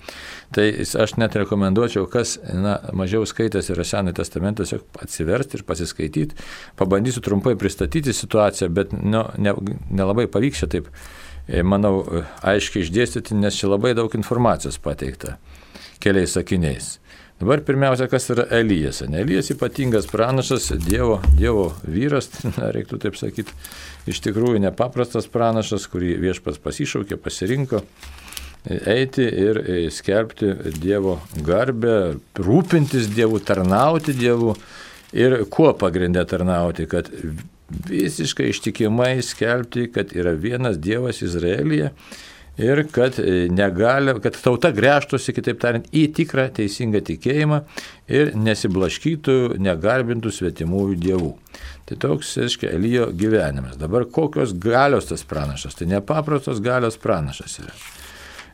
Tai 0.56 0.66
aš 1.04 1.16
net 1.22 1.38
rekomenduočiau, 1.40 2.10
kas 2.12 2.36
na, 2.44 2.76
mažiau 2.92 3.24
skaitęs 3.30 3.72
yra 3.72 3.88
Senąjį 3.88 4.18
testamentą, 4.20 4.68
tiesiog 4.68 5.02
atsiversti 5.06 5.60
ir 5.60 5.66
pasiskaityti. 5.70 6.44
Pabandysiu 6.80 7.24
trumpai 7.24 7.56
pristatyti 7.60 8.16
situaciją, 8.16 8.68
bet 8.76 8.92
nu, 8.92 9.24
nelabai 9.40 9.80
ne, 9.88 10.28
ne 10.28 10.34
pavyks 10.36 10.66
čia 10.66 10.72
taip, 10.76 10.92
e, 11.48 11.64
manau, 11.64 12.02
aiškiai 12.44 12.84
išdėstyti, 12.84 13.40
nes 13.40 13.56
čia 13.56 13.72
labai 13.72 13.96
daug 13.96 14.12
informacijos 14.20 14.82
pateikta 14.84 15.38
keliais 16.04 16.34
sakiniais. 16.36 16.98
Dabar 17.39 17.62
pirmiausia, 17.63 18.10
kas 18.12 18.25
yra 18.34 18.43
Elijas. 18.52 18.99
Elijas 19.02 19.47
ypatingas 19.54 20.10
pranašas, 20.12 20.73
Dievo, 20.84 21.21
Dievo 21.38 21.69
vyras, 21.88 22.28
na, 22.58 22.73
reiktų 22.75 22.99
taip 22.99 23.15
sakyti, 23.19 23.56
iš 24.12 24.19
tikrųjų 24.25 24.60
nepaprastas 24.65 25.30
pranašas, 25.32 25.88
kurį 25.88 26.17
viešpas 26.19 26.60
pasišaukė, 26.60 27.15
pasirinko 27.15 27.80
eiti 28.67 29.23
ir 29.23 29.62
skelbti 29.95 30.52
Dievo 30.84 31.15
garbę, 31.47 32.17
rūpintis 32.36 33.08
Dievu, 33.15 33.39
tarnauti 33.39 34.13
Dievu 34.19 34.58
ir 35.15 35.39
kuo 35.47 35.71
pagrindė 35.80 36.25
tarnauti, 36.28 36.89
kad 36.91 37.08
visiškai 37.88 38.49
ištikimai 38.52 39.13
skelbti, 39.23 39.88
kad 39.93 40.12
yra 40.17 40.36
vienas 40.36 40.75
Dievas 40.82 41.23
Izraelyje 41.23 41.93
ir 42.60 42.84
kad, 42.91 43.19
e, 43.19 43.48
negali, 43.52 44.13
kad 44.24 44.38
tauta 44.43 44.72
grėžtųsi, 44.76 45.34
kitaip 45.36 45.60
tariant, 45.62 45.88
į 45.95 46.08
tikrą 46.17 46.50
teisingą 46.56 47.02
tikėjimą 47.08 47.62
ir 48.12 48.34
nesiblaškytų, 48.38 49.38
negarbintų 49.63 50.34
svetimųjų 50.36 50.98
dievų. 51.06 51.32
Tai 51.89 51.98
toks, 52.04 52.36
aiškiai, 52.43 52.76
Elijo 52.78 53.08
gyvenimas. 53.15 53.80
Dabar 53.80 54.06
kokios 54.06 54.54
galios 54.54 55.10
tas 55.10 55.24
pranašas? 55.26 55.80
Tai 55.80 55.88
nepaprastos 55.89 56.60
galios 56.62 57.00
pranašas 57.02 57.62
yra. 57.63 57.74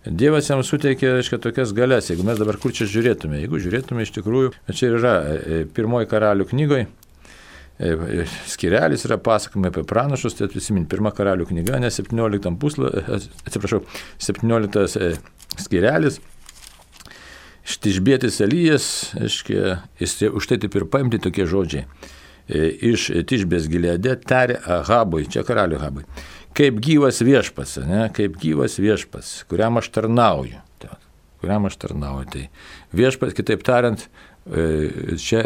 Dievas 0.05 0.47
jam 0.51 0.61
suteikė, 0.61 1.15
aiškiai, 1.17 1.41
tokias 1.41 1.73
galias. 1.73 2.11
Jeigu 2.11 2.23
mes 2.27 2.37
dabar 2.37 2.59
kur 2.61 2.73
čia 2.75 2.85
žiūrėtume, 2.89 3.39
jeigu 3.41 3.59
žiūrėtume 3.63 4.05
iš 4.05 4.13
tikrųjų, 4.19 4.53
čia 4.69 4.91
yra 4.93 5.15
e, 5.17 5.33
e, 5.33 5.63
pirmoji 5.65 6.09
karalių 6.11 6.45
knygoje, 6.51 6.85
skirelis 8.47 9.03
yra 9.07 9.17
pasakojimai 9.19 9.71
apie 9.71 9.83
pranašus, 9.88 10.38
tai 10.38 10.47
prisiminti 10.51 10.88
pirmą 10.93 11.11
karalių 11.15 11.47
knygą, 11.49 11.79
ne 11.83 11.91
17 11.91 12.55
puslapį, 12.61 13.03
e, 13.03 13.19
atsiprašau, 13.49 13.81
17 14.23 15.19
skirelis. 15.59 16.21
Štižbėtis 17.65 18.38
Elijas, 18.45 18.88
aiškiai, 19.17 19.79
jis 19.97 20.19
už 20.29 20.47
tai 20.51 20.59
taip 20.61 20.75
ir 20.77 20.85
paimti 20.85 21.17
tokie 21.19 21.47
žodžiai. 21.49 21.88
Iš 22.45 23.07
Tižbės 23.25 23.65
gilėdė 23.71 24.19
tarė 24.21 24.59
Ahabui, 24.69 25.23
čia 25.33 25.41
karalių 25.41 25.79
Ahabui, 25.79 26.03
kaip 26.53 26.77
gyvas 26.77 27.23
viešpas, 27.25 27.79
ne, 27.89 28.03
kaip 28.13 28.38
gyvas 28.38 28.77
viešpas, 28.77 29.31
kuriam 29.49 29.81
aš 29.81 29.89
tarnauju. 29.97 30.61
Tai, 30.77 30.99
kuriam 31.41 31.65
aš 31.65 31.79
tarnauju. 31.81 32.27
Tai 32.35 32.43
viešpas, 33.01 33.33
kitaip 33.33 33.65
tariant, 33.65 34.05
čia 35.25 35.41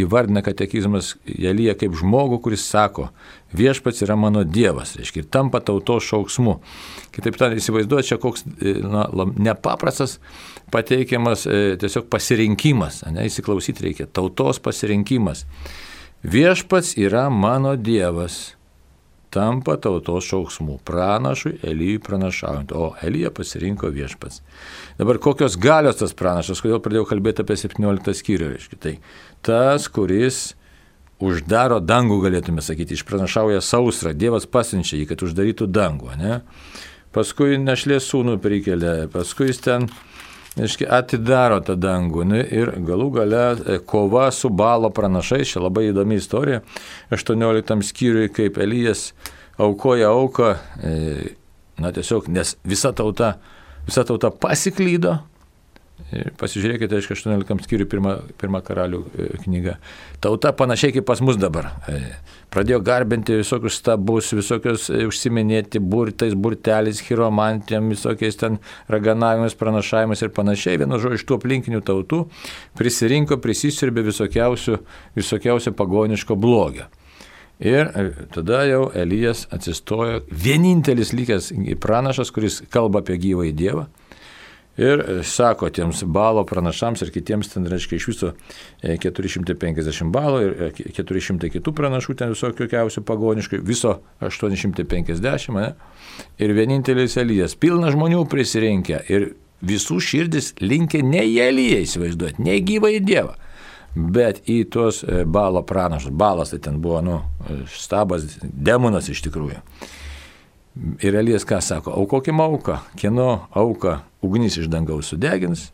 įvardina 0.00 0.42
katekizmas 0.44 1.14
Jelyje 1.26 1.74
kaip 1.78 1.94
žmogų, 1.98 2.40
kuris 2.44 2.64
sako, 2.66 3.08
viešpats 3.54 4.02
yra 4.06 4.16
mano 4.18 4.42
Dievas, 4.44 4.96
reiškia, 4.98 5.22
ir 5.22 5.30
tampa 5.32 5.60
tautos 5.64 6.06
šauksmu. 6.08 6.56
Kitaip 7.14 7.38
tariant, 7.38 7.62
įsivaizduoju, 7.62 8.08
čia 8.08 8.18
koks 8.22 8.44
e, 8.58 8.74
na, 8.82 9.06
nepaprastas 9.50 10.18
pateikiamas 10.74 11.46
e, 11.46 11.62
tiesiog 11.80 12.08
pasirinkimas, 12.12 13.04
ne, 13.14 13.28
įsiklausyti 13.30 13.88
reikia, 13.88 14.08
tautos 14.10 14.60
pasirinkimas. 14.64 15.44
Viešpats 16.24 16.94
yra 16.98 17.28
mano 17.30 17.76
Dievas, 17.76 18.54
tampa 19.34 19.76
tautos 19.82 20.28
šauksmu, 20.30 20.78
pranašui 20.86 21.56
Elyjui 21.66 22.00
pranašaujant, 22.06 22.72
o 22.72 22.92
Elyja 23.02 23.32
pasirinko 23.34 23.90
viešpats. 23.94 24.42
Dabar 24.98 25.18
kokios 25.22 25.58
galios 25.60 25.98
tas 25.98 26.14
pranašas, 26.14 26.62
kodėl 26.62 26.82
pradėjau 26.84 27.08
kalbėti 27.10 27.42
apie 27.42 27.58
17 27.58 28.14
skyrių, 28.20 28.52
reiškia, 28.54 28.78
tai 28.78 28.94
tas, 29.44 29.88
kuris 29.90 30.54
uždaro 31.24 31.80
dangų, 31.82 32.20
galėtume 32.26 32.62
sakyti, 32.64 32.96
išpranašauja 32.98 33.62
sausrą, 33.64 34.14
Dievas 34.14 34.46
pasiunčia 34.50 34.98
jį, 34.98 35.08
kad 35.10 35.26
uždarytų 35.26 35.68
dangų, 35.70 36.14
ne? 36.20 36.40
Paskui 37.14 37.58
našlės 37.62 38.08
sūnų 38.10 38.40
prikelia, 38.42 39.04
paskui 39.10 39.52
jis 39.52 39.62
ten 39.62 39.86
Iški, 40.54 40.86
atidaro 40.86 41.58
tą 41.66 41.74
dangų 41.74 42.24
ne, 42.30 42.40
ir 42.54 42.70
galų 42.86 43.08
gale 43.16 43.42
e, 43.56 43.78
kova 43.82 44.28
su 44.30 44.52
balo 44.54 44.86
pranašais, 44.94 45.50
čia 45.50 45.64
labai 45.64 45.88
įdomi 45.88 46.20
istorija, 46.20 46.60
18 47.10 47.82
skyriui, 47.82 48.28
kaip 48.30 48.60
Elijas 48.62 49.08
aukoja 49.58 50.12
auką, 50.14 50.52
e, 50.78 50.92
na 51.82 51.90
tiesiog, 51.94 52.30
nes 52.30 52.54
visa 52.62 52.92
tauta, 52.94 53.32
visa 53.88 54.06
tauta 54.06 54.30
pasiklydo, 54.30 55.16
Pasižiūrėkite, 56.38 56.98
aišku, 56.98 57.14
18 57.16 57.64
skyrių 57.64 57.84
pirmą, 57.90 58.12
pirmą 58.38 58.60
karalių 58.66 59.00
e, 59.06 59.26
knygą. 59.44 59.76
Tauta 60.22 60.50
panašiai 60.54 60.92
kaip 60.96 61.06
pas 61.06 61.22
mus 61.24 61.38
dabar. 61.40 61.70
E, 61.90 62.00
pradėjo 62.54 62.80
garbinti 62.84 63.38
visokius 63.38 63.78
stabus, 63.80 64.32
visokius 64.34 64.88
e, 64.90 65.04
užsiminėti 65.08 65.78
burtais, 65.78 66.34
burteliais, 66.34 67.00
chiromantėm, 67.06 67.92
visokiais 67.94 68.38
ten 68.40 68.58
raganavimais, 68.90 69.56
pranašavimais 69.58 70.22
ir 70.26 70.34
panašiai. 70.34 70.82
Vienu 70.82 70.98
žodžiu, 70.98 71.22
iš 71.22 71.26
tų 71.30 71.40
aplinkinių 71.40 71.82
tautų 71.86 72.24
prisirinko, 72.78 73.40
prisisirbė 73.42 74.04
visokiausių, 74.10 74.78
visokiausių 75.18 75.74
pagoniško 75.78 76.38
blogio. 76.38 76.90
Ir 77.62 77.90
tada 78.34 78.64
jau 78.66 78.88
Elijas 78.98 79.46
atsistojo, 79.54 80.24
vienintelis 80.26 81.14
likęs 81.14 81.52
pranašas, 81.80 82.34
kuris 82.34 82.64
kalba 82.74 83.00
apie 83.00 83.16
gyvąjį 83.22 83.54
Dievą 83.56 83.86
Ir 84.76 84.98
e, 84.98 85.22
sako 85.22 85.68
tiems 85.70 86.02
balo 86.04 86.42
pranašams 86.46 87.04
ir 87.04 87.12
kitiems 87.14 87.52
ten, 87.52 87.66
reiškia, 87.70 87.98
iš 88.00 88.08
viso 88.10 88.32
450 88.82 90.02
e, 90.02 90.08
balų 90.10 90.40
ir 90.42 90.80
400 90.96 91.46
e, 91.46 91.52
kitų 91.54 91.74
pranašų, 91.78 92.16
ten 92.18 92.34
visokių 92.34 92.66
kiausių 92.72 93.04
pagoniškai, 93.06 93.62
viso 93.62 94.00
850, 94.18 95.54
ne? 95.54 95.70
ir 96.42 96.56
vienintelis 96.58 97.14
Elijas, 97.22 97.54
pilna 97.54 97.94
žmonių 97.94 98.24
prisirinkę 98.30 99.04
ir 99.14 99.30
visų 99.64 100.00
širdis 100.02 100.52
linkė 100.58 101.04
ne 101.06 101.22
į 101.22 101.38
Eliją 101.46 101.80
įsivaizduoti, 101.86 102.42
ne 102.42 102.58
į 102.58 102.66
gyvą 102.72 102.90
į 102.96 103.02
Dievą, 103.06 103.38
bet 103.94 104.42
į 104.50 104.64
tuos 104.74 105.04
balo 105.30 105.62
pranašus. 105.62 106.10
Balas 106.10 106.50
tai 106.50 106.58
ten 106.66 106.82
buvo, 106.82 106.98
nu, 107.02 107.20
stabas, 107.70 108.26
demonas 108.42 109.06
iš 109.12 109.22
tikrųjų. 109.28 109.62
Ir 110.74 111.14
Elijas 111.14 111.46
ką 111.46 111.60
sako, 111.62 111.92
aukokim 111.94 112.40
auką, 112.42 112.80
kieno 112.98 113.46
auką 113.54 113.98
ugnis 114.26 114.56
iš 114.58 114.66
dangaus 114.72 115.12
sudegins, 115.12 115.68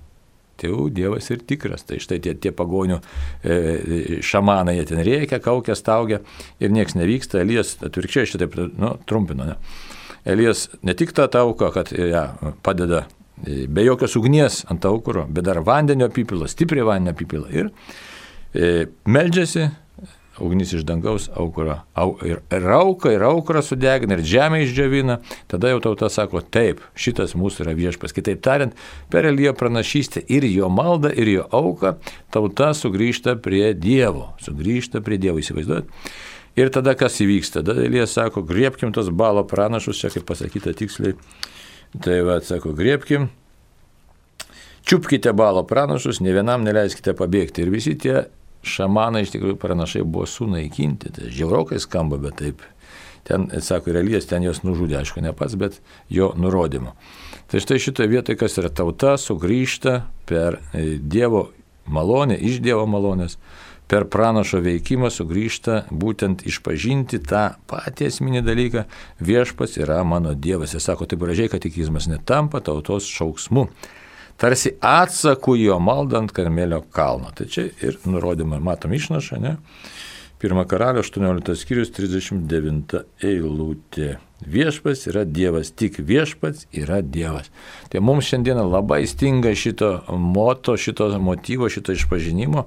tai 0.60 0.68
jau 0.68 0.88
Dievas 0.92 1.30
ir 1.32 1.40
tikras. 1.48 1.86
Tai 1.88 1.96
štai 2.02 2.18
tie, 2.20 2.34
tie 2.36 2.52
pagonių 2.52 2.98
e, 3.00 4.20
šamanai, 4.24 4.76
jie 4.76 4.90
ten 4.90 5.00
reikia, 5.06 5.40
kaukia, 5.40 5.76
staugia 5.78 6.20
ir 6.60 6.74
niekas 6.74 6.98
nevyksta. 6.98 7.40
Elijas 7.40 7.78
atvirkščiai 7.80 8.28
šitaip 8.34 8.58
nu, 8.76 8.92
trumpino. 9.08 9.48
Ne? 9.48 9.56
Elijas 10.28 10.68
ne 10.84 10.94
tik 10.98 11.14
tą 11.16 11.30
auką, 11.40 11.72
kad 11.78 11.94
ja, 11.96 12.26
padeda 12.66 13.06
e, 13.46 13.64
be 13.72 13.86
jokios 13.86 14.18
ugnies 14.20 14.64
ant 14.68 14.84
aukuro, 14.84 15.24
bet 15.32 15.48
dar 15.48 15.62
vandenio 15.64 16.10
apipilą, 16.10 16.48
stipriai 16.50 16.84
vandenio 16.92 17.16
apipilą. 17.16 17.48
Ir 17.56 17.72
e, 18.52 18.90
meldžiasi, 19.08 19.70
ugnis 20.38 20.72
iš 20.72 20.84
dangaus 20.88 21.28
aukurą, 21.36 21.80
au, 21.98 22.14
ir 22.24 22.40
rauką, 22.50 23.12
ir 23.14 23.24
aukurą 23.26 23.62
sudegina, 23.64 24.16
ir 24.16 24.24
žemę 24.26 24.62
išdžiavina, 24.64 25.18
tada 25.50 25.72
jau 25.72 25.80
tauta 25.84 26.08
sako, 26.12 26.40
taip, 26.40 26.80
šitas 26.94 27.34
mūsų 27.38 27.66
yra 27.66 27.74
viešpas. 27.76 28.14
Kitaip 28.16 28.42
tariant, 28.44 28.76
per 29.12 29.28
Elijo 29.28 29.52
pranašystę 29.58 30.22
ir 30.32 30.46
jo 30.48 30.70
maldą, 30.72 31.12
ir 31.12 31.32
jo 31.34 31.46
auką, 31.50 31.96
tauta 32.32 32.72
sugrįžta 32.76 33.36
prie 33.42 33.72
Dievo, 33.74 34.30
sugrįžta 34.44 35.02
prie 35.04 35.20
Dievo, 35.20 35.42
įsivaizduojat. 35.42 35.90
Ir 36.58 36.72
tada 36.74 36.96
kas 36.98 37.20
įvyksta? 37.22 37.62
Tada 37.62 37.84
Elijas 37.84 38.14
sako, 38.16 38.42
griebkim 38.46 38.94
tos 38.94 39.10
balo 39.14 39.44
pranašus, 39.46 40.00
čia 40.00 40.10
kaip 40.14 40.26
pasakyta 40.28 40.74
tiksliai. 40.76 41.14
Tai 42.02 42.16
va, 42.26 42.40
sako, 42.44 42.72
griebkim, 42.76 43.28
čiupkite 44.86 45.32
balo 45.36 45.62
pranašus, 45.66 46.20
ne 46.24 46.34
vienam 46.34 46.66
neleiskite 46.66 47.14
pabėgti. 47.18 47.64
Ir 47.64 47.72
visi 47.74 47.94
tie 47.98 48.24
šamanai 48.66 49.24
iš 49.24 49.34
tikrųjų 49.34 49.58
pranašai 49.60 50.02
buvo 50.04 50.26
sunaikinti, 50.28 51.12
tai 51.16 51.30
žiaurokai 51.32 51.80
skamba, 51.82 52.20
bet 52.20 52.40
taip. 52.42 52.66
Ten, 53.28 53.50
sako, 53.62 53.92
realijas 53.92 54.24
ten 54.26 54.42
jos 54.42 54.62
nužudė, 54.64 54.96
aišku, 55.02 55.20
ne 55.22 55.34
pats, 55.36 55.54
bet 55.60 55.76
jo 56.10 56.30
nurodymu. 56.40 56.94
Tai 57.52 57.60
štai 57.60 57.76
šitoje 57.82 58.08
vietoje, 58.08 58.38
kas 58.40 58.56
yra 58.58 58.70
tauta, 58.72 59.18
sugrįžta 59.20 60.00
per 60.26 60.56
e, 60.72 60.96
Dievo 60.98 61.50
malonę, 61.84 62.38
iš 62.40 62.62
Dievo 62.64 62.86
malonės, 62.88 63.36
per 63.90 64.06
pranašo 64.06 64.60
veikimą 64.62 65.10
sugrįžta 65.10 65.80
būtent 65.90 66.44
išpažinti 66.46 67.18
tą 67.26 67.44
patį 67.70 68.06
esminį 68.06 68.44
dalyką, 68.46 68.84
viešpas 69.18 69.74
yra 69.82 69.98
mano 70.06 70.32
Dievas. 70.34 70.76
Jis 70.76 70.86
sako 70.86 71.08
taip 71.10 71.24
gražiai, 71.24 71.50
kad 71.50 71.64
tikizmas 71.64 72.06
netampa 72.10 72.62
tautos 72.62 73.08
šauksmu. 73.10 73.66
Tarsi 74.40 74.74
atsaku 74.80 75.56
jo 75.60 75.78
maldant 75.78 76.32
Karmelio 76.32 76.80
kalną. 76.92 77.34
Tai 77.36 77.46
čia 77.46 77.68
ir 77.84 78.00
nurodymą, 78.08 78.60
matom 78.64 78.96
išnašą, 78.96 79.40
ne? 79.40 79.58
Pirmą 80.40 80.64
karalio 80.64 81.02
18 81.04 81.52
skyrius 81.60 81.90
39 81.92 83.02
eilutė. 83.28 84.14
Viešpats 84.40 85.04
yra 85.10 85.26
Dievas, 85.28 85.68
tik 85.76 85.98
viešpats 86.00 86.64
yra 86.72 87.02
Dievas. 87.04 87.50
Tai 87.92 88.00
mums 88.00 88.30
šiandieną 88.30 88.64
labai 88.64 89.02
stinga 89.04 89.52
šito 89.52 89.90
moto, 90.16 90.78
šito 90.80 91.10
motyvo, 91.20 91.68
šito 91.68 91.92
išpažinimo. 91.92 92.64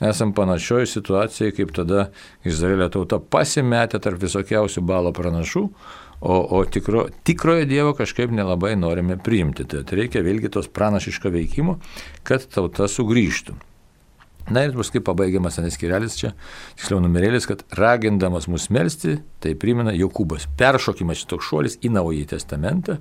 Esam 0.00 0.32
panašioje 0.32 0.88
situacijoje, 0.94 1.52
kaip 1.58 1.76
tada 1.76 2.06
Izraelio 2.48 2.88
tauta 2.88 3.20
pasimetė 3.20 4.00
tarp 4.00 4.24
visokiausių 4.24 4.80
balo 4.80 5.12
pranašų, 5.12 5.66
o, 6.20 6.58
o 6.58 6.64
tikro, 6.64 7.06
tikrojo 7.24 7.64
Dievo 7.68 7.94
kažkaip 7.96 8.32
nelabai 8.34 8.76
norime 8.76 9.16
priimti. 9.16 9.64
Tai 9.64 9.84
reikia 9.96 10.24
vėlgi 10.24 10.52
tos 10.52 10.68
pranašiško 10.72 11.32
veikimo, 11.32 11.78
kad 12.26 12.46
tauta 12.52 12.88
sugrįžtų. 12.90 13.56
Na 14.50 14.64
ir 14.66 14.74
paskui 14.74 15.02
pabaigiamas 15.04 15.60
anas 15.60 15.76
skirelis 15.76 16.16
čia, 16.18 16.32
tiksliau 16.80 16.98
numerėlis, 17.04 17.46
kad 17.46 17.62
ragindamas 17.78 18.48
mus 18.50 18.66
melstį, 18.74 19.20
tai 19.42 19.54
primena 19.54 19.94
Jokūbas. 19.94 20.48
Peršokimas 20.58 21.20
šitoks 21.22 21.46
šuolis 21.46 21.78
į 21.86 21.92
Naująjį 21.94 22.30
Testamentą. 22.32 22.98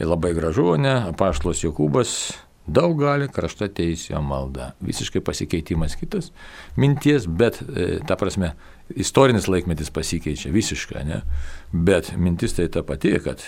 Ir 0.00 0.08
labai 0.08 0.32
gražu, 0.36 0.70
ne, 0.80 0.94
apaštlos 1.10 1.60
Jokūbas 1.64 2.16
daug 2.66 2.96
gali, 3.00 3.28
krašta 3.32 3.68
teisėjo 3.72 4.20
malda. 4.24 4.72
Visiškai 4.84 5.22
pasikeitimas 5.24 5.96
kitas 5.98 6.32
minties, 6.76 7.26
bet, 7.26 7.60
e, 7.62 7.98
ta 8.06 8.18
prasme, 8.18 8.54
istorinis 8.94 9.48
laikmetis 9.50 9.92
pasikeičia 9.94 10.52
visiškai, 10.54 11.04
ne? 11.06 11.22
Bet 11.72 12.12
mintis 12.16 12.56
tai 12.58 12.68
ta 12.72 12.82
pati, 12.86 13.14
kad 13.22 13.42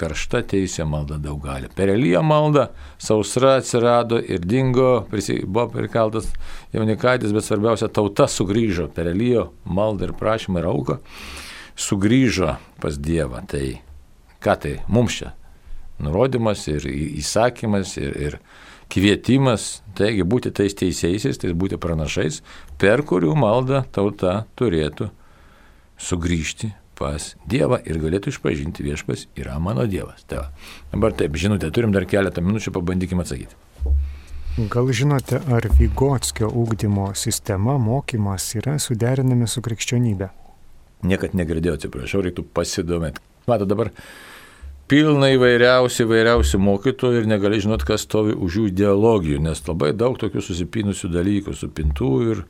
karšta 0.00 0.42
teisė 0.48 0.86
malda 0.88 1.18
daug 1.20 1.40
gali. 1.44 1.68
Per 1.76 1.90
Eliją 1.92 2.22
maldą 2.24 2.68
sausra 3.00 3.56
atsirado 3.60 4.20
ir 4.20 4.44
dingo, 4.44 5.04
prisi, 5.10 5.40
buvo 5.44 5.68
prikeltas 5.74 6.30
jaunikaitis, 6.74 7.34
bet 7.36 7.46
svarbiausia, 7.46 7.90
tauta 7.92 8.28
sugrįžo 8.30 8.88
per 8.94 9.10
Elijo 9.12 9.50
maldą 9.64 10.08
ir 10.08 10.16
prašymą 10.20 10.62
ir 10.62 10.70
auką, 10.70 11.00
sugrįžo 11.76 12.56
pas 12.80 12.96
Dievą. 12.96 13.44
Tai 13.50 13.64
ką 14.40 14.56
tai 14.64 14.78
mums 14.88 15.20
čia? 15.20 15.34
Nurodymas 16.00 16.66
ir 16.72 16.86
įsakymas 16.90 17.94
ir, 18.00 18.16
ir 18.16 18.38
kvietimas, 18.90 19.80
taigi 19.98 20.26
būti 20.26 20.52
tais 20.54 20.74
teisėjaisiais, 20.78 21.38
tai 21.40 21.54
būti 21.54 21.78
pranašais, 21.80 22.40
per 22.80 23.04
kurių 23.06 23.36
maldą 23.38 23.84
tauta 23.94 24.44
turėtų 24.58 25.10
sugrįžti 26.00 26.72
pas 27.00 27.32
Dievą 27.48 27.78
ir 27.88 27.96
galėtų 28.02 28.32
išpažinti 28.34 28.84
viešpas 28.84 29.24
yra 29.38 29.56
mano 29.62 29.86
Dievas. 29.88 30.24
Tai 30.28 30.42
va. 30.42 30.48
Dabar 30.92 31.14
taip, 31.16 31.36
žinote, 31.40 31.70
turim 31.72 31.94
dar 31.96 32.04
keletą 32.08 32.44
minučių, 32.44 32.74
pabandykime 32.76 33.24
atsakyti. 33.24 33.56
Gal 34.68 34.90
žinote, 34.92 35.38
ar 35.48 35.64
Vygotskio 35.78 36.50
ūkdymo 36.60 37.12
sistema, 37.16 37.78
mokymas 37.80 38.50
yra 38.58 38.76
suderinami 38.82 39.46
su 39.48 39.62
krikščionybė? 39.64 40.28
Niekad 41.08 41.36
negirdėjau, 41.38 41.78
atsiprašau, 41.78 42.20
reiktų 42.26 42.44
pasidomėti. 42.52 43.22
Mato 43.48 43.64
dabar 43.64 43.92
pilna 44.90 45.28
įvairiausių, 45.36 46.02
įvairiausių 46.08 46.58
mokytojų 46.64 47.22
ir 47.22 47.30
negali 47.30 47.60
žinot, 47.62 47.84
kas 47.86 48.02
stovi 48.08 48.34
už 48.34 48.58
jų 48.58 48.66
ideologijų, 48.72 49.38
nes 49.44 49.62
labai 49.68 49.92
daug 49.94 50.18
tokių 50.18 50.42
susipinusių 50.42 51.12
dalykų, 51.14 51.54
supintų 51.54 52.12
ir 52.32 52.44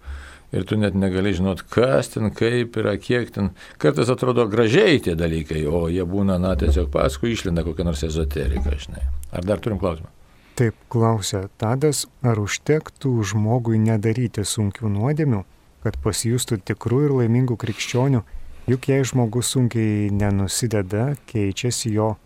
ir 0.51 0.65
tu 0.67 0.75
net 0.81 0.97
negali 0.99 1.31
žinot, 1.37 1.63
kas 1.71 2.11
ten, 2.15 2.31
kaip 2.35 2.75
yra, 2.81 2.97
kiek 2.99 3.29
ten. 3.31 3.53
Kartais 3.79 4.09
atrodo 4.11 4.49
gražiai 4.51 4.99
tie 5.05 5.15
dalykai, 5.15 5.63
o 5.67 5.85
jie 5.93 6.03
būna, 6.03 6.41
na, 6.43 6.57
tiesiog 6.59 6.89
paskui 6.91 7.37
išlenda 7.37 7.63
kokią 7.67 7.87
nors 7.87 8.03
ezoteriką, 8.07 8.75
žinai. 8.83 9.05
Ar 9.31 9.47
dar 9.47 9.63
turim 9.63 9.79
klausimą? 9.79 10.11
Taip 10.59 10.75
klausia 10.93 11.47
Tadas, 11.61 12.03
ar 12.27 12.41
užtektų 12.43 13.13
žmogui 13.31 13.79
nedaryti 13.81 14.43
sunkių 14.45 14.91
nuodėmių, 14.91 15.45
kad 15.87 16.01
pasijustų 16.03 16.59
tikrų 16.69 17.05
ir 17.07 17.15
laimingų 17.21 17.57
krikščionių, 17.61 18.25
juk 18.69 18.91
jei 18.91 19.07
žmogus 19.07 19.55
sunkiai 19.55 20.11
nenusideda, 20.13 21.15
keičiasi 21.31 21.95
jo 21.95 22.17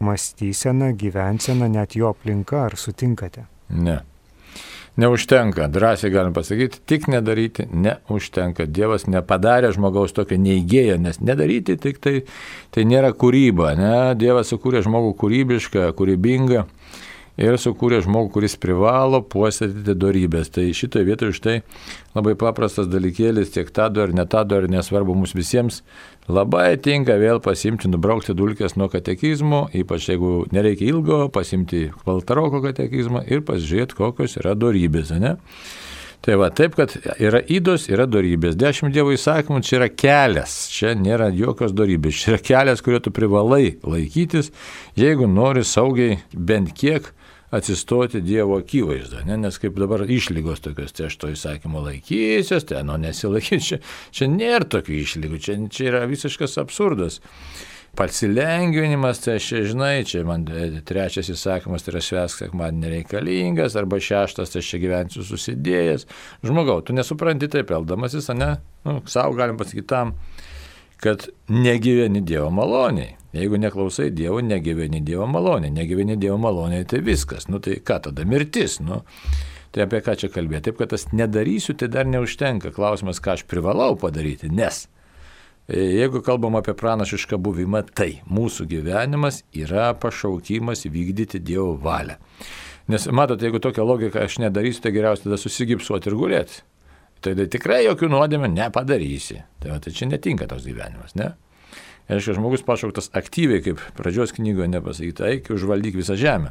mąstysena, 0.00 0.92
gyvensena, 0.92 1.68
net 1.68 1.96
jo 1.96 2.08
aplinka, 2.08 2.64
ar 2.64 2.76
sutinkate? 2.76 3.44
Ne. 3.70 4.00
Neužtenka, 4.96 5.68
drąsiai 5.68 6.10
galim 6.10 6.32
pasakyti, 6.32 6.80
tik 6.86 7.06
nedaryti 7.08 7.68
neužtenka. 7.72 8.66
Dievas 8.66 9.06
nepadarė 9.06 9.70
žmogaus 9.76 10.12
tokio 10.12 10.36
neįgėjo, 10.40 10.98
nes 11.00 11.20
nedaryti 11.22 11.76
tik 11.80 12.00
tai, 12.02 12.16
tai 12.74 12.84
nėra 12.88 13.12
kūryba. 13.16 13.70
Ne? 13.78 13.94
Dievas 14.18 14.50
sukūrė 14.52 14.82
žmogų 14.84 15.14
kūrybišką, 15.22 15.86
kūrybingą 15.96 16.66
ir 17.40 17.56
sukūrė 17.60 18.02
žmogų, 18.04 18.30
kuris 18.34 18.56
privalo 18.60 19.22
puoselėti 19.24 19.96
darybės. 19.98 20.52
Tai 20.54 20.66
šitoje 20.76 21.06
vietoje 21.08 21.36
štai 21.36 21.56
labai 22.16 22.36
paprastas 22.38 22.90
dalykėlis, 22.90 23.52
tiek 23.54 23.70
tą 23.74 23.88
dar, 23.94 24.14
ne 24.16 24.26
tą 24.28 24.44
dar, 24.48 24.68
nesvarbu 24.70 25.16
mums 25.16 25.34
visiems, 25.36 25.80
labai 26.28 26.74
tinka 26.82 27.16
vėl 27.20 27.40
pasimti, 27.44 27.90
nubraukti 27.90 28.36
dulkės 28.36 28.76
nuo 28.80 28.90
katekizmo, 28.92 29.66
ypač 29.76 30.10
jeigu 30.12 30.44
nereikia 30.54 30.90
ilgo, 30.92 31.22
pasimti 31.32 31.88
valtaroko 32.06 32.62
katekizmą 32.66 33.24
ir 33.30 33.44
pasižiūrėti, 33.46 33.96
kokios 33.98 34.36
yra 34.42 34.56
darybės. 34.58 35.14
Ne? 35.20 35.38
Tai 36.20 36.34
va, 36.36 36.50
taip, 36.52 36.74
kad 36.76 36.92
yra 37.16 37.40
įdos, 37.48 37.86
yra 37.88 38.04
darybės. 38.04 38.58
Dešimt 38.60 38.92
dievo 38.92 39.14
įsakymų 39.14 39.62
čia 39.64 39.78
yra 39.78 39.86
kelias, 39.88 40.56
čia 40.68 40.92
nėra 40.92 41.30
jokios 41.32 41.72
darybės, 41.72 42.18
čia 42.20 42.34
yra 42.34 42.40
kelias, 42.44 42.82
kurio 42.84 43.00
tu 43.00 43.12
privalai 43.16 43.78
laikytis, 43.80 44.52
jeigu 45.00 45.30
nori 45.30 45.64
saugiai 45.64 46.18
bent 46.36 46.74
kiek 46.76 47.08
atsistoti 47.50 48.20
Dievo 48.22 48.58
akivaizdą, 48.60 49.24
ne? 49.26 49.36
nes 49.40 49.58
kaip 49.58 49.78
dabar 49.78 50.04
išlygos 50.06 50.62
tokios, 50.62 50.94
tai 50.94 51.08
aš 51.08 51.18
to 51.18 51.32
įsakymo 51.34 51.82
laikysiuos, 51.88 52.68
tai 52.70 52.84
nu 52.86 52.98
nesilaikysiu, 53.00 53.80
čia, 53.80 53.80
čia 54.14 54.30
nėra 54.30 54.68
tokių 54.70 55.00
išlygų, 55.02 55.42
čia, 55.42 55.58
čia 55.72 55.90
yra 55.90 56.06
visiškas 56.10 56.58
absurdas. 56.62 57.20
Palsilengvinimas, 57.98 59.18
tai 59.24 59.34
aš 59.40 59.48
žinai, 59.72 60.04
čia 60.06 60.22
man 60.22 60.44
e, 60.46 60.68
trečias 60.86 61.26
įsakymas, 61.32 61.82
tai 61.82 61.96
yra 61.96 62.02
švesk, 62.06 62.44
kad 62.44 62.54
man 62.54 62.78
nereikalingas, 62.78 63.74
arba 63.78 63.98
šeštas, 63.98 64.52
tai 64.52 64.62
aš 64.62 64.70
čia 64.70 64.82
gyvensiu 64.84 65.26
susidėjęs. 65.26 66.06
Žmogau, 66.46 66.84
tu 66.86 66.94
nesupranti 66.94 67.50
taip 67.50 67.74
eldamasis, 67.74 68.30
ne? 68.38 68.52
Nu, 68.86 69.00
savo 69.10 69.34
galim 69.38 69.58
pasakyti 69.58 69.90
tam, 69.90 70.14
kad 71.02 71.26
negyveni 71.50 72.22
Dievo 72.22 72.52
maloniai. 72.54 73.16
Jeigu 73.32 73.60
neklausai 73.62 74.10
Dievo, 74.10 74.40
negyveni 74.42 75.00
Dievo 75.06 75.26
malonė. 75.30 75.70
Negyveni 75.70 76.16
Dievo 76.18 76.38
malonė, 76.42 76.82
tai 76.90 76.98
viskas. 77.06 77.46
Nu 77.46 77.60
tai 77.62 77.78
ką 77.78 78.00
tada 78.08 78.24
mirtis? 78.26 78.80
Nu, 78.82 79.04
tai 79.70 79.84
apie 79.86 80.00
ką 80.02 80.16
čia 80.18 80.30
kalbėti? 80.34 80.66
Taip, 80.68 80.80
kad 80.80 80.90
tas 80.94 81.06
nedarysiu, 81.14 81.76
tai 81.78 81.90
dar 81.94 82.08
neužtenka. 82.10 82.72
Klausimas, 82.74 83.22
ką 83.22 83.36
aš 83.36 83.44
privalau 83.50 83.94
padaryti. 84.00 84.50
Nes 84.50 84.88
e, 85.68 85.78
jeigu 86.00 86.24
kalbam 86.26 86.58
apie 86.58 86.74
pranašišką 86.74 87.38
buvimą, 87.38 87.84
tai 87.94 88.16
mūsų 88.26 88.66
gyvenimas 88.72 89.44
yra 89.54 89.92
pašaukimas 89.94 90.82
vykdyti 90.90 91.38
Dievo 91.38 91.76
valią. 91.78 92.18
Nes 92.90 93.06
matot, 93.14 93.38
jeigu 93.38 93.60
tokią 93.62 93.84
logiką 93.86 94.24
aš 94.26 94.40
nedarysiu, 94.42 94.82
tai 94.82 94.90
geriausia 94.96 95.28
tada 95.28 95.38
susigipsuoti 95.38 96.10
ir 96.10 96.18
gulėti. 96.18 96.64
Tai, 97.22 97.36
tai 97.36 97.46
tikrai 97.52 97.84
jokių 97.84 98.08
nuodėmė 98.10 98.50
nepadarysi. 98.50 99.38
Tai, 99.62 99.78
tai 99.84 99.94
čia 99.94 100.08
netinka 100.10 100.48
toks 100.50 100.66
gyvenimas, 100.66 101.14
ne? 101.20 101.30
Reiškia, 102.10 102.34
žmogus 102.40 102.64
pašauktas 102.66 103.12
aktyviai, 103.14 103.62
kaip 103.62 103.82
pradžios 103.94 104.34
knygoje 104.34 104.66
nepasakyta, 104.72 105.28
eik 105.30 105.52
užvaldyk 105.54 105.94
visą 106.00 106.18
žemę. 106.18 106.50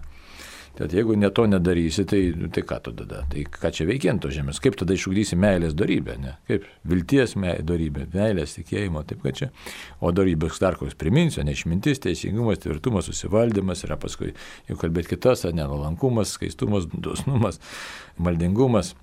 Tad 0.78 0.94
jeigu 0.94 1.16
ne 1.20 1.28
to 1.36 1.44
nedarysi, 1.50 2.06
tai, 2.08 2.20
tai 2.56 2.62
ką 2.64 2.78
tu 2.86 2.94
tada? 2.96 3.26
Tai 3.28 3.42
ką 3.52 3.72
čia 3.76 3.88
veikiant 3.90 4.22
to 4.24 4.30
žemės? 4.32 4.62
Kaip 4.64 4.78
tada 4.80 4.96
išugdysi 4.96 5.36
meilės 5.36 5.74
darybę? 5.76 6.16
Ne? 6.22 6.36
Kaip 6.48 6.68
vilties 6.88 7.34
me, 7.42 7.58
darybė, 7.68 8.06
meilės 8.14 8.56
tikėjimo, 8.56 9.04
taip 9.10 9.26
kad 9.26 9.36
čia. 9.42 9.50
O 10.00 10.14
darybės 10.16 10.62
dar 10.64 10.78
koks 10.80 10.96
priminsiu, 11.00 11.44
neišmintis, 11.44 12.00
teisingumas, 12.06 12.62
tvirtumas, 12.64 13.10
susivaldymas 13.10 13.84
yra 13.90 14.00
paskui, 14.00 14.32
jau 14.70 14.80
kalbėti 14.80 15.18
kitas, 15.18 15.44
nevalankumas, 15.44 16.38
skaistumas, 16.38 16.88
dosnumas, 16.94 17.60
maldingumas, 18.16 18.94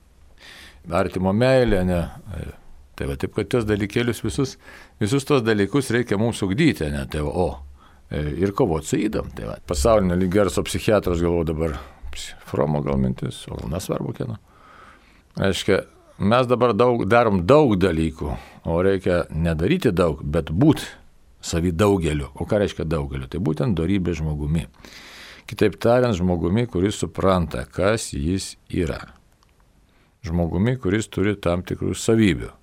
artimo 0.89 1.37
meilė, 1.37 1.85
ne 1.85 2.07
Tai 2.97 3.11
va 3.11 3.17
taip, 3.21 3.35
kad 3.37 3.49
tos 3.53 3.67
dalykėlius 3.69 4.23
visus, 4.25 4.55
visus 5.01 5.27
tos 5.29 5.43
dalykus 5.45 5.91
reikia 5.93 6.17
mums 6.21 6.41
ugdyti, 6.47 6.89
ne 6.93 7.05
tai 7.13 7.25
va, 7.27 7.33
o. 7.33 7.49
E, 8.09 8.23
ir 8.41 8.55
kovoti 8.57 8.89
su 8.89 9.01
įdam. 9.05 9.29
Tai 9.37 9.51
va, 9.51 9.57
pasaulinio 9.69 10.17
lygerso 10.17 10.65
psichiatras 10.65 11.21
galvoju 11.21 11.51
dabar, 11.53 11.77
Fromo 12.49 12.81
gal 12.81 12.97
mintis, 12.97 13.43
o 13.51 13.59
gal 13.59 13.75
nesvarbu 13.75 14.15
kieno. 14.17 14.39
Reiškia, 15.37 15.83
mes 16.25 16.47
dabar 16.49 16.73
daug, 16.73 17.05
darom 17.05 17.43
daug 17.45 17.75
dalykų, 17.77 18.31
o 18.65 18.79
reikia 18.87 19.27
nedaryti 19.29 19.93
daug, 19.93 20.23
bet 20.25 20.49
būti 20.49 20.87
savi 21.45 21.75
daugeliu. 21.77 22.31
O 22.35 22.49
ką 22.49 22.63
reiškia 22.63 22.87
daugeliu? 22.89 23.29
Tai 23.29 23.43
būtent 23.45 23.77
darybė 23.77 24.17
žmogumi. 24.17 24.65
Kitaip 25.47 25.77
tariant, 25.83 26.17
žmogumi, 26.17 26.65
kuris 26.71 26.97
supranta, 27.03 27.67
kas 27.71 28.15
jis 28.17 28.55
yra. 28.73 29.03
Žmogumi, 30.27 30.79
kuris 30.81 31.07
turi 31.13 31.37
tam 31.39 31.63
tikrų 31.67 31.93
savybių. 31.95 32.55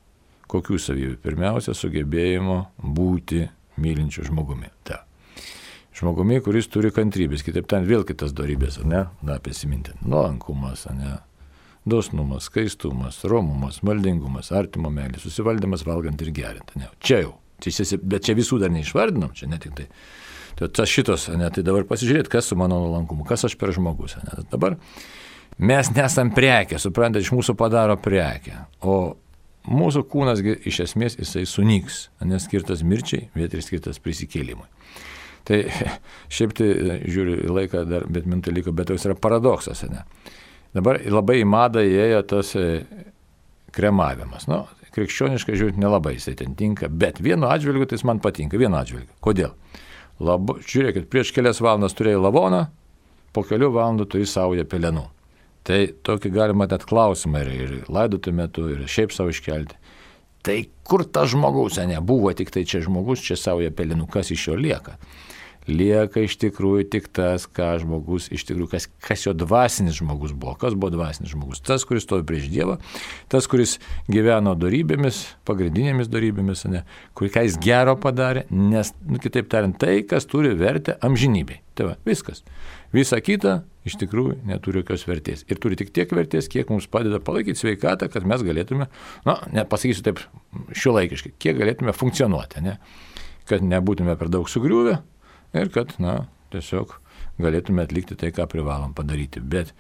Kokių 0.54 0.78
savybių? 0.78 1.18
Pirmiausia, 1.24 1.74
sugebėjimo 1.74 2.60
būti 2.78 3.48
mylinčiu 3.82 4.28
žmogumi. 4.28 4.70
Ta. 4.86 5.04
žmogumi, 5.94 6.40
kuris 6.46 6.68
turi 6.70 6.92
kantrybės, 6.94 7.44
kitaip 7.46 7.68
ten 7.70 7.86
vėl 7.86 8.06
kitas 8.06 8.34
darybės, 8.38 8.80
ne, 8.86 9.06
na, 9.26 9.38
prisiminti, 9.42 9.94
nuolankumas, 10.06 10.88
ne, 10.94 11.20
dosnumas, 11.86 12.50
skaistumas, 12.50 13.22
romumas, 13.30 13.82
maldingumas, 13.86 14.52
artimo 14.56 14.90
meilė, 14.94 15.22
susivaldymas 15.22 15.86
valgant 15.86 16.22
ir 16.26 16.32
geriant, 16.34 16.74
ne, 16.80 16.90
čia 17.04 17.24
jau, 17.24 17.34
bet 18.02 18.26
čia 18.26 18.38
visų 18.38 18.62
dar 18.64 18.74
neišvardinom, 18.74 19.34
čia 19.38 19.50
ne 19.52 19.62
tik 19.62 19.76
tai. 19.78 19.90
Tai 20.58 20.70
tas 20.70 20.90
šitos, 20.90 21.32
ne, 21.34 21.50
tai 21.50 21.64
dabar 21.66 21.86
pasižiūrėt, 21.90 22.30
kas 22.30 22.52
su 22.52 22.58
mano 22.60 22.78
nuolankumu, 22.82 23.26
kas 23.26 23.46
aš 23.48 23.58
per 23.58 23.74
žmogus, 23.74 24.20
ne, 24.22 24.46
dabar 24.52 24.78
mes 25.58 25.90
nesam 25.94 26.34
prekė, 26.34 26.78
suprantate, 26.82 27.26
iš 27.26 27.34
mūsų 27.34 27.58
padaro 27.58 27.98
prekę, 28.02 28.66
o 28.82 29.16
mūsų 29.70 30.04
kūnas 30.12 30.42
iš 30.44 30.84
esmės 30.88 31.18
jisai 31.20 31.46
sunyks, 31.50 32.08
nes 32.26 32.46
skirtas 32.48 32.84
mirčiai, 32.84 33.30
bet 33.36 33.56
ir 33.56 33.64
skirtas 33.64 34.02
prisikėlimui. 34.04 34.68
Tai 35.48 35.60
šiaip 36.34 36.56
tai 36.58 36.70
žiūriu 37.04 37.42
į 37.44 37.58
laiką 37.58 37.84
dar, 37.90 38.08
bet 38.12 38.28
mintai 38.30 38.56
liko, 38.56 38.76
bet 38.76 38.92
toks 38.92 39.08
yra 39.08 39.18
paradoksas. 39.20 39.84
Ne? 39.92 40.06
Dabar 40.76 41.02
labai 41.06 41.42
į 41.42 41.50
madą 41.50 41.84
įėjo 41.86 42.22
tas 42.32 42.54
e, 42.60 42.84
kremavimas. 43.76 44.48
Nu, 44.52 44.64
krikščioniškai 44.96 45.58
žiūrint 45.60 45.82
nelabai 45.82 46.16
jisai 46.18 46.36
ten 46.40 46.56
tinka, 46.58 46.90
bet 46.90 47.22
vienu 47.24 47.50
atžvilgiu 47.52 47.90
tai 47.90 48.00
jis 48.00 48.08
man 48.08 48.22
patinka, 48.24 48.60
vienu 48.62 48.80
atžvilgiu. 48.80 49.12
Kodėl? 49.24 49.54
Labu, 50.24 50.60
žiūrėkit, 50.62 51.10
prieš 51.12 51.34
kelias 51.36 51.60
valandas 51.64 51.96
turėjai 51.98 52.22
lavoną, 52.22 52.68
po 53.34 53.44
kelių 53.48 53.72
valandų 53.74 54.08
turi 54.14 54.28
saują 54.30 54.66
pelenų. 54.70 55.08
Tai 55.64 55.80
tokį 56.04 56.32
galima 56.34 56.68
net 56.68 56.84
klausimą 56.88 57.44
ir, 57.46 57.52
ir 57.56 57.76
laidotų 57.88 58.34
metu, 58.36 58.68
ir 58.74 58.84
šiaip 58.90 59.14
savo 59.16 59.32
iškelti. 59.32 59.78
Tai 60.44 60.58
kur 60.84 61.06
tas 61.08 61.32
žmogus, 61.32 61.80
ne, 61.88 62.02
buvo 62.04 62.34
tik 62.36 62.52
tai 62.52 62.66
čia 62.68 62.82
žmogus, 62.84 63.24
čia 63.24 63.38
savo 63.40 63.64
pelenų, 63.72 64.10
kas 64.12 64.34
iš 64.36 64.50
jo 64.50 64.58
lieka 64.60 64.98
lieka 65.70 66.24
iš 66.24 66.36
tikrųjų 66.42 66.86
tik 66.94 67.10
tas, 67.16 67.46
ką 67.48 67.74
žmogus, 67.82 68.30
iš 68.34 68.46
tikrųjų, 68.50 68.70
kas, 68.74 68.88
kas 69.04 69.26
jo 69.26 69.34
dvasinis 69.38 69.98
žmogus 70.00 70.34
buvo. 70.36 70.56
Kas 70.60 70.76
buvo 70.78 70.92
dvasinis 70.94 71.34
žmogus? 71.34 71.64
Tas, 71.64 71.86
kuris 71.88 72.06
stovi 72.08 72.26
prieš 72.28 72.50
Dievą, 72.54 72.78
tas, 73.32 73.48
kuris 73.52 73.78
gyveno 74.12 74.56
darybėmis, 74.60 75.24
pagrindinėmis 75.48 76.12
darybėmis, 76.12 76.66
ne, 76.72 76.84
kur 77.18 77.32
ką 77.34 77.46
jis 77.48 77.60
gero 77.64 77.96
padarė, 78.00 78.46
nes, 78.52 78.94
nu, 79.08 79.22
kitaip 79.24 79.52
tariant, 79.52 79.78
tai, 79.80 80.02
kas 80.08 80.28
turi 80.30 80.54
vertę 80.60 80.98
amžinybei. 81.04 81.62
Tai 81.74 81.88
va, 81.88 81.94
viskas. 82.06 82.44
Visa 82.94 83.18
kita 83.26 83.64
iš 83.88 83.96
tikrųjų 84.04 84.44
neturi 84.46 84.84
jokios 84.84 85.08
vertės. 85.10 85.42
Ir 85.50 85.58
turi 85.62 85.78
tik 85.80 85.90
tiek 85.96 86.12
vertės, 86.14 86.50
kiek 86.52 86.70
mums 86.70 86.86
padeda 86.92 87.18
palaikyti 87.24 87.64
sveikatą, 87.64 88.12
kad 88.14 88.28
mes 88.30 88.44
galėtume, 88.46 88.88
na, 89.26 89.36
nepasakysiu 89.56 90.06
taip 90.06 90.22
šiuolaikiškai, 90.78 91.34
kiek 91.42 91.58
galėtume 91.58 91.96
funkcionuoti, 91.98 92.62
ne? 92.68 92.78
kad 93.50 93.66
nebūtume 93.66 94.14
per 94.16 94.30
daug 94.32 94.48
sugriuvę, 94.48 95.02
ir 95.58 95.70
kad, 95.74 95.94
na, 96.02 96.24
tiesiog 96.54 96.98
galėtume 97.42 97.84
atlikti 97.86 98.18
tai, 98.20 98.32
ką 98.36 98.48
privalom 98.50 98.94
padaryti. 98.98 99.42
Bet 99.42 99.74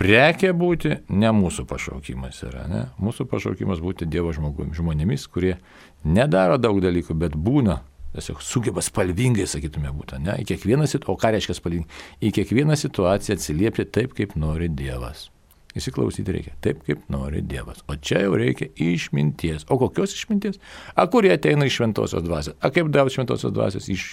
prekė 0.00 0.52
būti 0.56 0.98
ne 1.12 1.32
mūsų 1.36 1.66
pašaukimas 1.70 2.42
yra, 2.48 2.66
ne? 2.70 2.84
Mūsų 3.02 3.28
pašaukimas 3.30 3.82
būti 3.84 4.08
Dievo 4.10 4.32
žmogumi, 4.34 4.74
žmonėmis, 4.76 5.26
kurie 5.32 5.56
nedaro 6.04 6.58
daug 6.60 6.80
dalykų, 6.84 7.16
bet 7.18 7.36
būna, 7.36 7.80
tiesiog 8.16 8.42
sugeba 8.44 8.82
spalvingai, 8.84 9.46
sakytume, 9.50 9.92
būti, 9.94 10.22
ne? 10.24 10.38
Į 10.42 10.48
kiekvieną 10.54 10.88
situaciją, 10.88 11.14
o 11.14 11.20
ką 11.20 11.34
reiškia 11.36 11.58
spalvingai? 11.60 12.02
Į 12.24 12.34
kiekvieną 12.40 12.78
situaciją 12.80 13.38
atsiliepti 13.38 13.88
taip, 13.90 14.16
kaip 14.16 14.36
nori 14.40 14.70
Dievas. 14.72 15.28
Įsiklausyti 15.74 16.34
reikia 16.34 16.52
taip, 16.62 16.84
kaip 16.86 17.02
nori 17.10 17.42
Dievas. 17.42 17.80
O 17.90 17.96
čia 17.98 18.22
jau 18.24 18.36
reikia 18.38 18.68
išminties. 18.78 19.66
O 19.66 19.78
kokios 19.80 20.14
išminties? 20.14 20.60
A, 20.94 21.08
kurie 21.10 21.32
ateina 21.34 21.66
iš 21.66 21.80
šventosios 21.80 22.22
dvasios. 22.22 22.58
A, 22.60 22.70
kaip 22.74 22.92
davė 22.94 23.10
šventosios 23.14 23.54
dvasios 23.54 23.88
iš, 23.90 24.04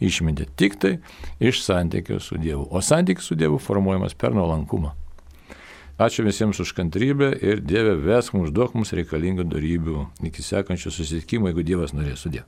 išmintį? 0.00 0.48
Tik 0.56 0.78
tai 0.80 0.94
iš 1.42 1.60
santykio 1.66 2.20
su 2.24 2.40
Dievu. 2.40 2.64
O 2.70 2.80
santykis 2.84 3.28
su 3.28 3.36
Dievu 3.36 3.60
formuojamas 3.60 4.16
per 4.16 4.32
nuolankumą. 4.36 4.94
Ačiū 6.00 6.24
visiems 6.24 6.56
už 6.64 6.72
kantrybę 6.72 7.34
ir 7.44 7.60
Dieve 7.60 7.92
vesk 8.00 8.32
mums, 8.32 8.48
duok 8.56 8.72
mums 8.72 8.94
reikalingų 8.96 9.44
darybių 9.52 10.06
iki 10.30 10.40
sekančio 10.40 10.88
susitikimo, 10.88 11.50
jeigu 11.52 11.66
Dievas 11.68 11.92
norės 11.92 12.24
sudė. 12.24 12.46